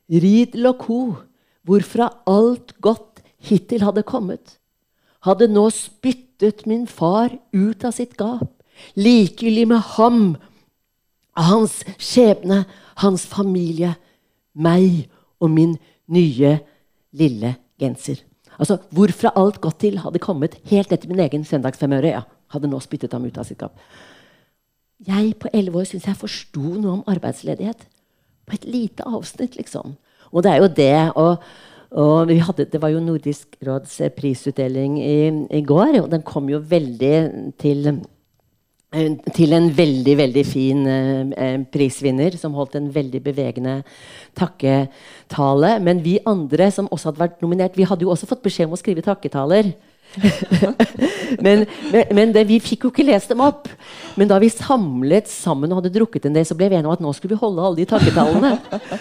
[0.09, 1.15] 'Rid co.,
[1.63, 4.59] hvorfra alt godt hittil hadde kommet,
[5.23, 8.51] hadde nå spyttet min far ut av sitt gap,
[8.95, 10.35] likegyldig med ham,
[11.37, 12.65] hans skjebne,
[12.97, 13.95] hans familie,
[14.53, 15.77] meg og min
[16.07, 16.59] nye
[17.11, 18.19] lille genser.
[18.59, 22.13] Altså, Hvorfra alt godt til hadde kommet helt etter min egen søndagsfemøre.
[22.13, 22.23] Ja,
[22.53, 23.77] hadde nå spyttet ham ut av sitt gap.
[25.03, 27.85] Jeg på elleve år syns jeg forsto noe om arbeidsledighet.
[28.47, 29.95] På et lite avsnitt, liksom.
[30.31, 30.97] Og det er jo det.
[31.19, 31.43] Og,
[32.03, 35.17] og hadde, det var jo Nordisk råds prisutdeling i,
[35.59, 37.15] i, går, og den kom jo veldig
[37.61, 37.89] til
[39.33, 43.79] til en veldig veldig fin eh, eh, prisvinner som holdt en veldig bevegende
[44.37, 45.79] takketale.
[45.81, 48.77] Men vi andre som også hadde vært nominert, vi hadde jo også fått beskjed om
[48.77, 49.73] å skrive takketaler.
[51.45, 51.63] men,
[52.13, 53.65] men, det, vi fikk jo ikke lest dem opp.
[54.19, 56.93] Men da vi samlet sammen og hadde drukket en del, så ble vi enige om
[56.93, 58.53] at nå skulle vi holde alle de takketalene.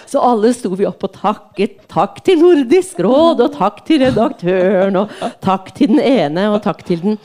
[0.09, 1.83] Så alle sto vi opp og takket.
[1.93, 5.13] Takk til Nordisk råd, og takk til redaktøren, og
[5.45, 7.21] takk til den ene, og takk til den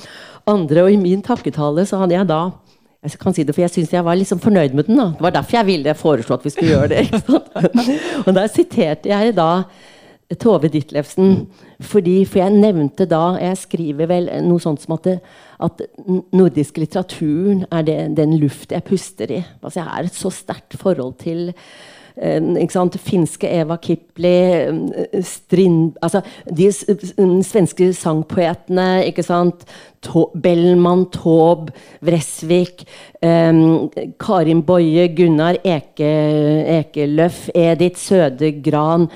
[0.48, 0.86] andre.
[0.86, 2.41] Og i min takketale så hadde jeg da
[3.08, 4.98] jeg kan si det, for jeg syns jeg var liksom fornøyd med den.
[4.98, 5.12] da.
[5.16, 7.04] Det var derfor jeg ville foreslå at vi skulle gjøre det.
[8.26, 9.52] og da siterte jeg da
[10.41, 11.45] Tove Ditlevsen.
[11.80, 15.20] Fordi, for jeg nevnte da Jeg skriver vel noe sånt som at, det,
[15.62, 15.84] at
[16.36, 19.43] nordisk litteraturen er det, den luft jeg puster i.
[19.62, 21.54] Altså Jeg har et så sterkt forhold til
[22.18, 29.05] finske Eva Kipli, eh, Strind, altså de svenske sangpoetene.
[29.05, 29.65] ikke sant?
[30.41, 32.86] Bellman, Taube, Vresvik,
[33.22, 33.89] um,
[34.20, 39.09] Karin Boje, Gunnar Eke, Ekeløf, Edith Sødegran.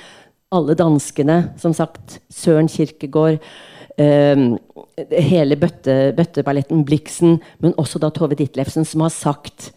[0.51, 2.19] Alle danskene, som sagt.
[2.29, 3.39] Søren Kirkegård.
[3.97, 4.57] Um,
[5.11, 9.71] hele bøtte, bøtteballetten Blixen, men også da Tove Ditlevsen, som har sagt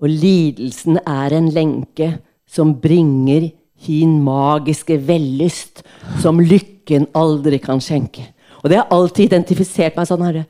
[0.00, 2.18] Og lidelsen er en lenke
[2.50, 3.50] som bringer
[3.84, 5.82] hin magiske vellyst,
[6.22, 8.26] som lykken aldri kan skjenke.
[8.62, 10.46] Og det har alltid identifisert meg sånn herre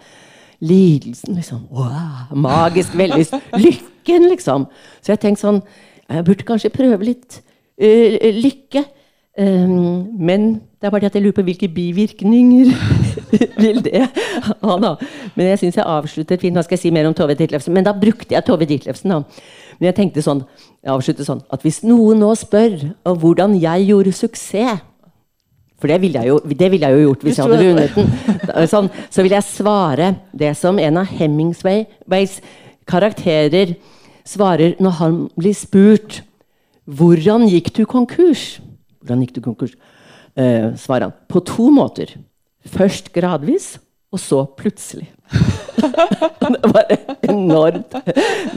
[0.64, 1.64] Lidelsen, liksom.
[1.74, 3.34] Wow, magisk vellyst.
[3.58, 4.68] Lykken, liksom.
[5.02, 5.58] Så jeg tenkte sånn
[6.08, 7.40] Jeg burde kanskje prøve litt
[7.80, 8.84] uh, lykke.
[9.40, 12.72] Um, men det er bare det at jeg lurer på hvilke bivirkninger
[13.64, 14.72] vil det ha.
[14.82, 14.90] da.
[15.32, 16.52] Men jeg syns jeg avslutter fint.
[16.52, 17.72] Nå skal jeg si mer om Tove Ditlevsen.
[17.72, 19.14] Men da brukte jeg Tove Ditlevsen.
[19.14, 19.22] da.
[19.78, 20.42] Men jeg tenkte sånn,
[20.84, 22.76] jeg avslutter sånn at hvis noen nå spør
[23.08, 24.84] om hvordan jeg gjorde suksess
[25.80, 28.68] For det ville jeg jo, ville jeg jo gjort hvis jeg hadde vunnet den.
[28.68, 32.36] Sånn, så vil jeg svare det som en av Hemmingsways
[32.84, 33.72] karakterer
[34.28, 36.20] svarer når han blir spurt
[36.84, 38.60] hvordan gikk du konkurs?
[39.00, 39.72] Hvordan gikk du konkurs?
[40.34, 42.16] Uh, svarer på to måter.
[42.64, 43.74] Først gradvis,
[44.14, 45.10] og så plutselig.
[46.54, 46.90] det var
[47.28, 47.96] enormt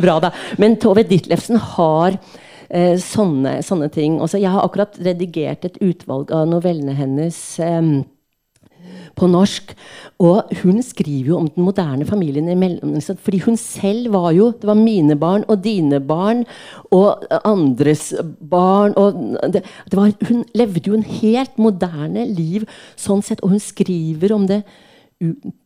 [0.02, 0.34] bra, da.
[0.62, 2.18] Men Tove Ditlevsen har
[2.68, 4.18] Eh, sånne, sånne, ting.
[4.20, 7.82] Også, jeg har akkurat redigert et utvalg av novellene hennes eh,
[9.18, 9.74] på norsk.
[10.24, 12.96] Og hun skriver jo om den moderne familien imellom.
[13.02, 16.46] Fordi hun selv var jo Det var mine barn og dine barn
[16.92, 18.14] og andres
[18.50, 18.94] barn.
[18.98, 19.14] Og
[19.54, 24.34] det, det var, hun levde jo en helt moderne liv sånn sett, og hun skriver
[24.34, 24.64] om det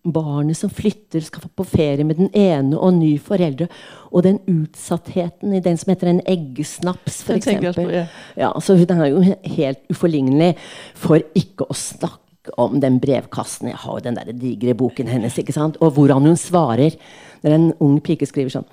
[0.03, 3.67] barnet som flytter, skal på ferie med den ene og ny foreldre.
[4.11, 7.49] Og den utsattheten i den som heter en eggesnaps, f.eks.
[7.91, 8.05] Ja.
[8.39, 9.23] ja, så hun er jo
[9.57, 10.53] helt uforlignelig
[10.95, 12.20] for ikke å snakke
[12.57, 13.69] om den brevkassen.
[13.69, 15.37] Jeg har jo den digre boken hennes.
[15.37, 15.77] ikke sant?
[15.81, 16.97] Og hvordan hun svarer
[17.43, 18.67] når en ung pike skriver sånn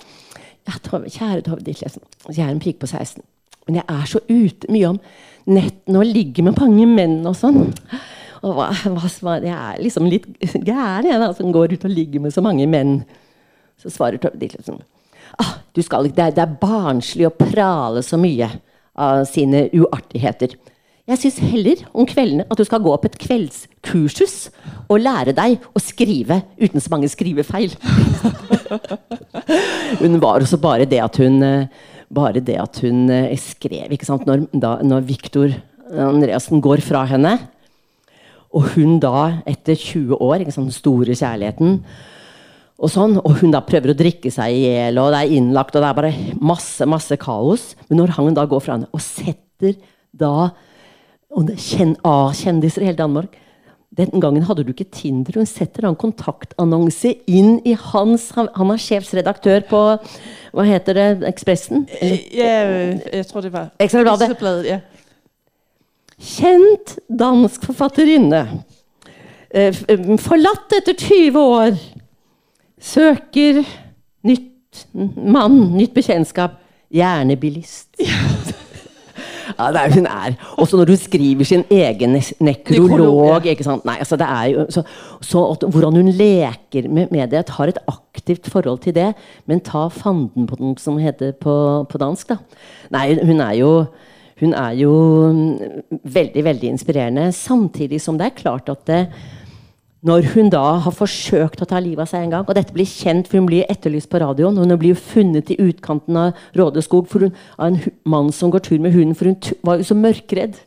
[0.69, 2.05] ja, Tove, Kjære Tove Ditlevsen.
[2.29, 3.23] Jeg er en pike på 16.
[3.69, 5.01] Men jeg er så ute mye om
[5.49, 7.73] nettene og ligger med mange menn og sånn.
[8.45, 10.29] Og hva, hva, jeg er liksom litt
[10.69, 13.01] gæren, jeg, da, som går ut og ligger med så mange menn.
[13.81, 14.81] Så svarer Tove Ditlevsen
[15.39, 18.51] ah, du skal, det, er, det er barnslig å prale så mye
[18.99, 20.57] av sine uartigheter.
[21.09, 24.51] Jeg syns heller om kveldene at du skal gå opp et kveldskursus
[24.91, 27.73] og lære deg å skrive uten så mange skrivefeil.
[30.03, 33.89] hun var også bare det at hun, eh, det at hun eh, skrev.
[33.97, 34.29] ikke sant?
[34.29, 35.57] Når, da, når Viktor
[35.89, 37.39] Andreassen går fra henne,
[38.53, 41.81] og hun da, etter 20 år, ikke sant, den store kjærligheten
[42.79, 45.75] og sånn, og hun da prøver å drikke seg i hjel, og det er innlagt,
[45.75, 47.73] og det er bare masse, masse kaos.
[47.89, 49.81] Men når han da går fra henne og setter
[50.15, 50.51] da
[51.31, 51.51] og
[52.05, 53.37] A-kjendiser i hele Danmark.
[53.99, 55.41] Den gangen hadde du ikke Tinder.
[55.41, 59.81] Hun setter en kontaktannonse inn i hans Han, er sjefsredaktør på
[60.53, 61.09] Hva heter det?
[61.29, 61.87] Ekspressen?
[62.33, 64.69] Ja, jeg tror det var Ekstrabladet.
[64.69, 64.81] Ja.
[66.19, 68.43] Kjent dansk forfatterinne.
[69.51, 69.75] Eh,
[70.21, 71.79] forlatt etter 20 år.
[72.79, 73.63] Søker
[74.27, 76.59] nytt mann, nytt bekjentskap.
[76.93, 77.89] Gjerne bilist.
[78.01, 78.23] Ja,
[79.57, 80.37] det er, hun er.
[80.59, 83.47] Også når hun skriver sin egen nekrolog.
[83.47, 83.87] ikke sant?
[83.89, 84.85] Nei, altså det er jo, så,
[85.21, 89.13] så Hvordan hun leker med, det, har et aktivt forhold til det.
[89.47, 92.29] Men ta fanden på den, som heter på, på dansk.
[92.29, 92.39] da.
[92.95, 93.73] Nei, hun er jo
[94.39, 94.93] hun er jo
[95.91, 97.33] veldig veldig inspirerende.
[97.35, 99.01] Samtidig som det er klart at det,
[100.07, 102.87] når hun da har forsøkt å ta livet av seg en gang, og dette blir
[102.87, 107.11] kjent, for hun blir etterlyst på radioen, og hun blir funnet i utkanten av Rådeskog
[107.17, 110.61] hun, av en mann som går tur med hunden, for hun var jo så mørkredd.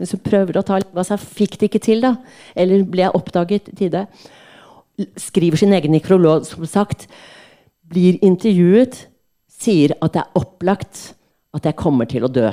[0.00, 2.14] Hvis hun prøver å ta livet av seg, fikk det ikke til, da.
[2.56, 4.06] Eller ble oppdaget i tide.
[5.20, 7.04] Skriver sin egen nekrolog, som sagt.
[7.92, 8.96] Blir intervjuet,
[9.60, 11.10] sier at det er opplagt
[11.52, 12.48] at jeg kommer til å dø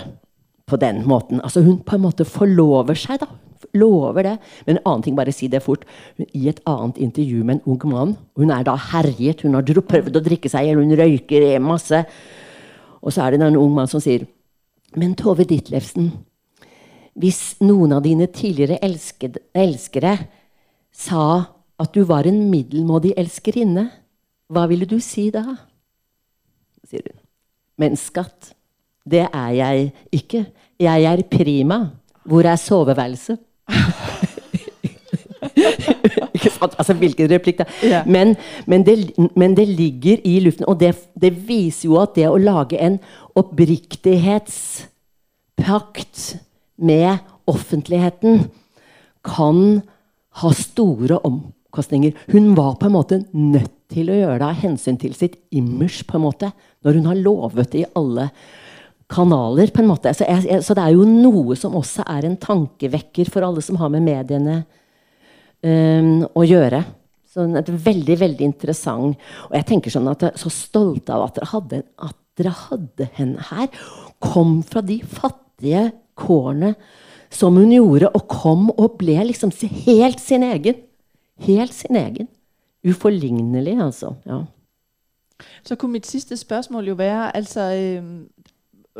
[0.67, 1.39] på den måten.
[1.39, 3.46] Altså Hun på en måte forlover seg, da
[3.77, 4.35] Lover det.
[4.65, 5.85] Men en annen ting, bare si det fort.
[6.33, 10.17] I et annet intervju med en ung mann Hun er da herjet, hun har prøvd
[10.17, 12.05] å drikke seg i hjel, hun røyker masse.
[13.01, 14.25] Og så er det en ung mann som sier
[14.95, 16.11] Men Tove Ditlevsen,
[17.17, 20.13] hvis noen av dine tidligere elskede, elskere
[20.93, 21.23] sa
[21.81, 23.87] at du var en middelmådig elskerinne,
[24.53, 25.43] hva ville du si da?
[26.87, 27.17] sier hun.
[27.77, 28.53] Men skatt,
[29.05, 30.45] det er jeg ikke.
[30.79, 31.79] Jeg er prima.
[32.27, 33.39] Hvor er soveværelset?
[36.37, 36.75] Ikke sant?
[36.77, 37.65] Altså, hvilken replikk, da.
[37.83, 38.03] Ja.
[38.05, 38.35] Men,
[38.69, 40.65] men, det, men, det, ligger i luften.
[40.69, 42.99] Og det, det, viser jo at det å lage en
[43.37, 46.37] oppriktighetspakt
[46.77, 48.49] med offentligheten
[49.25, 49.81] kan
[50.41, 52.11] ha store omkostninger.
[52.31, 56.03] Hun var på en måte nødt til å gjøre det av hensyn til sitt image,
[56.07, 56.47] på en måte,
[56.83, 58.25] når hun har lovet det i alle
[59.09, 59.71] kanaler.
[59.71, 60.13] på en måte.
[60.13, 63.79] Så, jeg, så, det er jo noe som også er en tankevekker for alle som
[63.81, 64.61] har med mediene
[65.63, 66.83] um, å gjøre.
[67.31, 69.17] Så er veldig veldig interessant.
[69.49, 72.55] Og jeg tenker sånn at jeg er så stolt av at dere hadde, at dere
[72.67, 73.67] hadde henne her.
[74.23, 76.75] Kom fra de fattige kårene
[77.33, 79.51] som hun gjorde, og kom og ble liksom
[79.85, 80.79] helt sin egen.
[81.43, 82.29] Helt sin egen.
[82.87, 84.15] Uforlignelig, altså.
[84.25, 84.45] ja.
[85.63, 87.61] Så kunne mitt siste spørsmål jo være altså,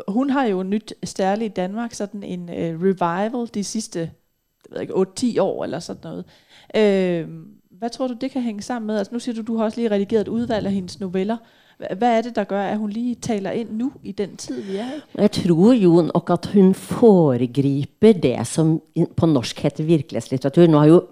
[0.08, 4.12] hun har jo nytt særlig i Danmark sådan en uh, revival de sidste
[4.72, 6.26] 8-10 år eller sådan noget.
[7.26, 7.30] Uh,
[7.78, 8.98] hvad tror du, det kan hænge sammen med?
[8.98, 11.38] Altså nu siger du, du har også lige redigeret et udvalg af hendes noveller.
[11.98, 14.76] Hvad er det, der gør, at hun lige taler ind nu i den tid, vi
[14.76, 15.22] er i?
[15.22, 18.82] Jeg tror jo nok at hun foregriper det, som
[19.16, 20.68] på norsk heter virkelighetslitteratur.
[20.68, 21.04] Nå har jo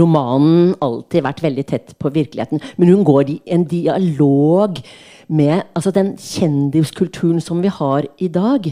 [0.00, 4.80] romanen alltid vært veldig tett på virkeligheten, men hun går i en dialog
[5.28, 8.70] med altså den kjendiskulturen som vi har i dag.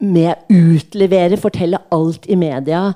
[0.00, 2.92] Med utlevere, fortelle alt i media.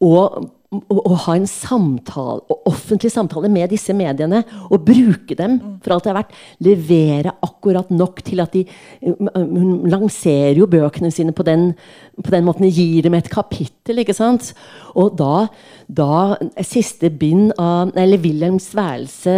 [0.00, 4.42] Og å, å ha en samtale, offentlig samtale med disse mediene,
[4.72, 6.38] og bruke dem for alt det er verdt.
[6.64, 8.64] Levere akkurat nok til at de
[9.02, 11.72] Hun lanserer jo bøkene sine på den,
[12.22, 12.68] på den måten.
[12.72, 14.52] Gir dem et kapittel, ikke sant?
[14.98, 15.46] Og da,
[15.88, 19.36] da siste bind av Eller Wilhelms værelse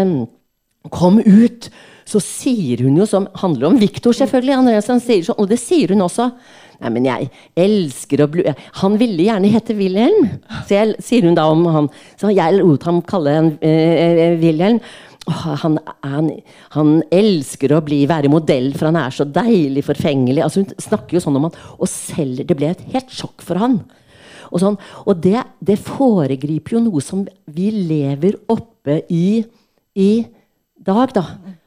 [0.93, 1.71] kom ut,
[2.05, 4.59] så sier hun jo som handler om Viktor, selvfølgelig.
[4.59, 6.29] Andreasen sier og det sier hun også.
[6.83, 7.31] Nei, men jeg
[7.65, 8.45] elsker å bli
[8.81, 10.29] Han ville gjerne hete Wilhelm,
[10.67, 11.91] så jeg, sier hun da om han.
[12.21, 14.81] Så jeg lot ham kalle han eh, Wilhelm.
[15.25, 16.29] Han, han,
[16.75, 20.43] han, elsker å bli, være modell, for han er så deilig forfengelig.
[20.45, 23.63] Altså, hun snakker jo sånn om han, og selv, Det ble et helt sjokk for
[23.63, 23.79] han.
[24.51, 24.77] Og, sånn,
[25.09, 29.41] og det, det, foregriper jo noe som vi lever oppe i
[29.95, 30.11] i
[30.85, 31.15] dag.
[31.17, 31.25] da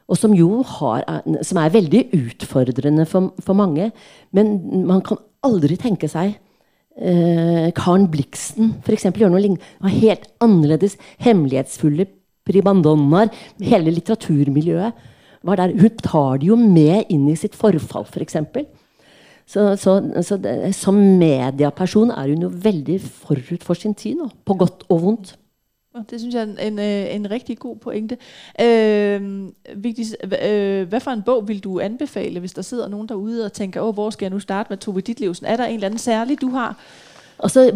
[0.07, 1.03] og som jo har,
[1.43, 3.89] som er veldig utfordrende for, for mange.
[4.35, 4.57] Men
[4.87, 6.35] man kan aldri tenke seg
[6.97, 9.09] eh, Karen Blixen f.eks.
[9.11, 9.93] gjøre noe lignende.
[9.99, 12.07] Helt annerledes, hemmelighetsfulle
[12.47, 13.31] pribandonnaer.
[13.63, 15.07] Hele litteraturmiljøet
[15.47, 15.75] var der.
[15.77, 18.13] Hun tar det jo med inn i sitt forfall, f.eks.
[18.13, 18.67] For eksempel.
[19.47, 24.31] så, så, så det, som medieperson er hun jo veldig forut for sin tid, nå,
[24.43, 25.37] på godt og vondt.
[26.09, 28.17] Det synes jeg er en, en, en rigtig god pointe.
[28.61, 29.21] Øh,
[29.75, 33.53] Vigtis, øh, hvad for en bog vil du anbefale, hvis der sidder nogen derude og
[33.53, 35.45] tænker, Åh, hvor skal jeg nu starte med Tove Ditlevsen?
[35.45, 36.75] Er der en eller anden særlig, du har?
[37.39, 37.71] Altså,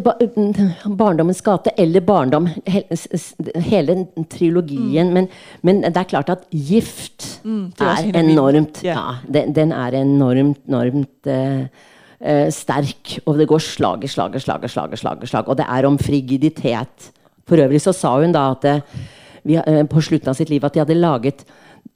[0.98, 2.48] Barndommens gate eller Barndom,
[3.56, 5.08] hele trilogien.
[5.08, 5.14] Mm.
[5.14, 5.28] Men,
[5.62, 8.82] men, det er klart at Gift mm, er, er enormt.
[8.86, 8.98] Yeah.
[8.98, 11.62] ja den, den, er enormt, enormt uh,
[12.32, 13.20] uh, sterk.
[13.26, 15.48] Og det går slag i slag i slag, slag, slag, slag.
[15.48, 17.12] Og det er om frigiditet
[17.52, 18.86] for øvrig så sa hun da at eh,
[19.44, 21.44] vi, eh, på slutten av sitt liv at de hadde laget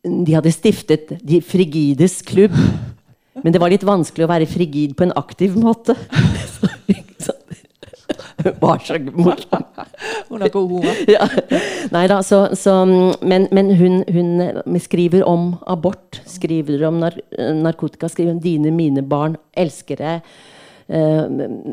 [0.04, 2.56] De hadde stiftet De frigides klubb.
[3.44, 5.96] Men det var litt vanskelig å være frigid på en aktiv måte.
[8.62, 9.64] var så morsom.
[10.30, 11.00] Hun er god humor.
[11.10, 11.28] ja.
[11.94, 12.76] Nei da, så, så,
[13.22, 17.18] men, men hun, hun, skriver om abort, skriver om nar
[17.62, 20.20] narkotika, skriver om dine, mine barn, elskere.
[20.86, 21.26] Uh,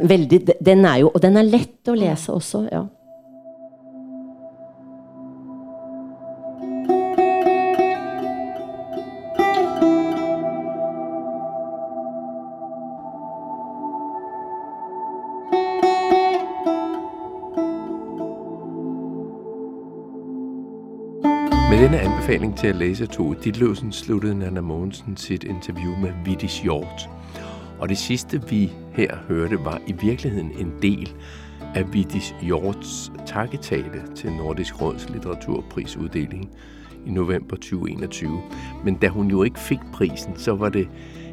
[0.08, 2.66] veldig, den er jo, og den er lett å lese også.
[2.72, 2.86] ja.
[22.32, 27.08] Anbefaling til at læse Tove Ditlevsen sluttede Nana Mogensen sit interview med Vittis Hjort.
[27.78, 31.14] Og det sidste, vi her hørte, var i virkeligheden en del
[31.74, 36.50] af Vittis Hjorts takketale til Nordisk Råds litteraturprisuddeling
[37.06, 38.42] i november 2021.
[38.84, 40.88] Men da hun jo ikke fik prisen, så var det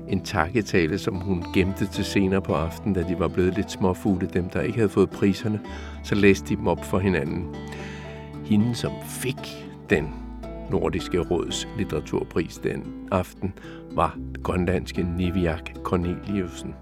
[0.08, 4.30] en takketale, som hun gemte til senere på aftenen, da de var blevet lidt småfugle,
[4.34, 5.60] dem der ikke havde fået priserne.
[6.04, 7.56] Så læste de dem op for hinanden.
[8.46, 10.29] Hende, som fik den
[10.72, 13.54] Nordiske Råds litteraturpris den aften,
[13.92, 16.76] var grønlandske Niviak Corneliusen.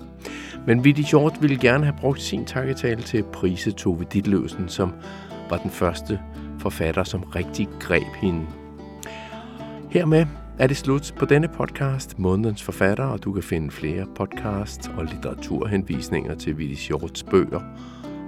[0.67, 4.93] Men Vitti Hjort ville gerne have brugt sin takketale til at prise Tove Ditlevsen, som
[5.49, 6.19] var den første
[6.59, 8.45] forfatter, som rigtig greb hende.
[9.89, 10.25] Hermed
[10.59, 15.05] er det slut på denne podcast, Månedens Forfatter, og du kan finde flere podcast og
[15.05, 17.61] litteraturhenvisninger til Vitti Hjorts bøger,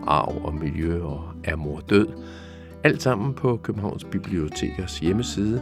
[0.08, 2.08] Arv og Miljø og Er mor død,
[2.84, 5.62] alt sammen på Københavns Bibliotekers hjemmeside.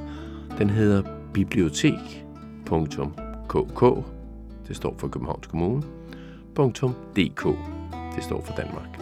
[0.58, 1.02] Den hedder
[1.34, 2.06] bibliotek.kk,
[4.68, 5.84] det står for Københavns Kommune,
[7.16, 7.46] .dk,
[8.16, 9.02] det står for Danmark.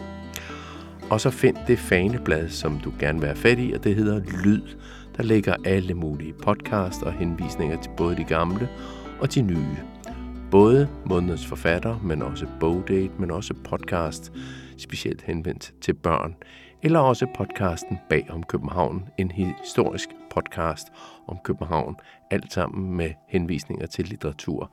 [1.10, 4.22] Og så find det faneblad, som du gerne vil have fat i, og det hedder
[4.44, 4.62] Lyd.
[5.18, 8.70] Der ligger alle mulige podcast og henvisninger til både de gamle
[9.20, 9.78] og de nye.
[10.52, 14.34] Både månedens forfatter, men også bogdate, men også podcast,
[14.78, 16.36] specielt henvendt til børn
[16.84, 20.88] eller også podcasten Bag om København, en historisk podcast
[21.28, 21.96] om København,
[22.32, 24.72] alt sammen med henvisninger til litteratur.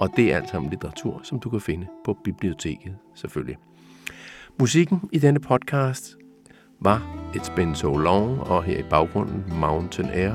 [0.00, 3.56] Og det er alt sammen litteratur, som du kan finde på biblioteket selvfølgelig.
[4.60, 6.16] Musikken i denne podcast
[6.80, 10.34] var It's Been So Long, og her i baggrunden Mountain Air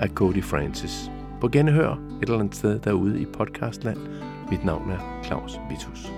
[0.00, 1.10] af Cody Francis.
[1.40, 3.98] På genhør et eller andet sted derude i podcastland.
[4.50, 6.12] Mit navn er Claus Vitus.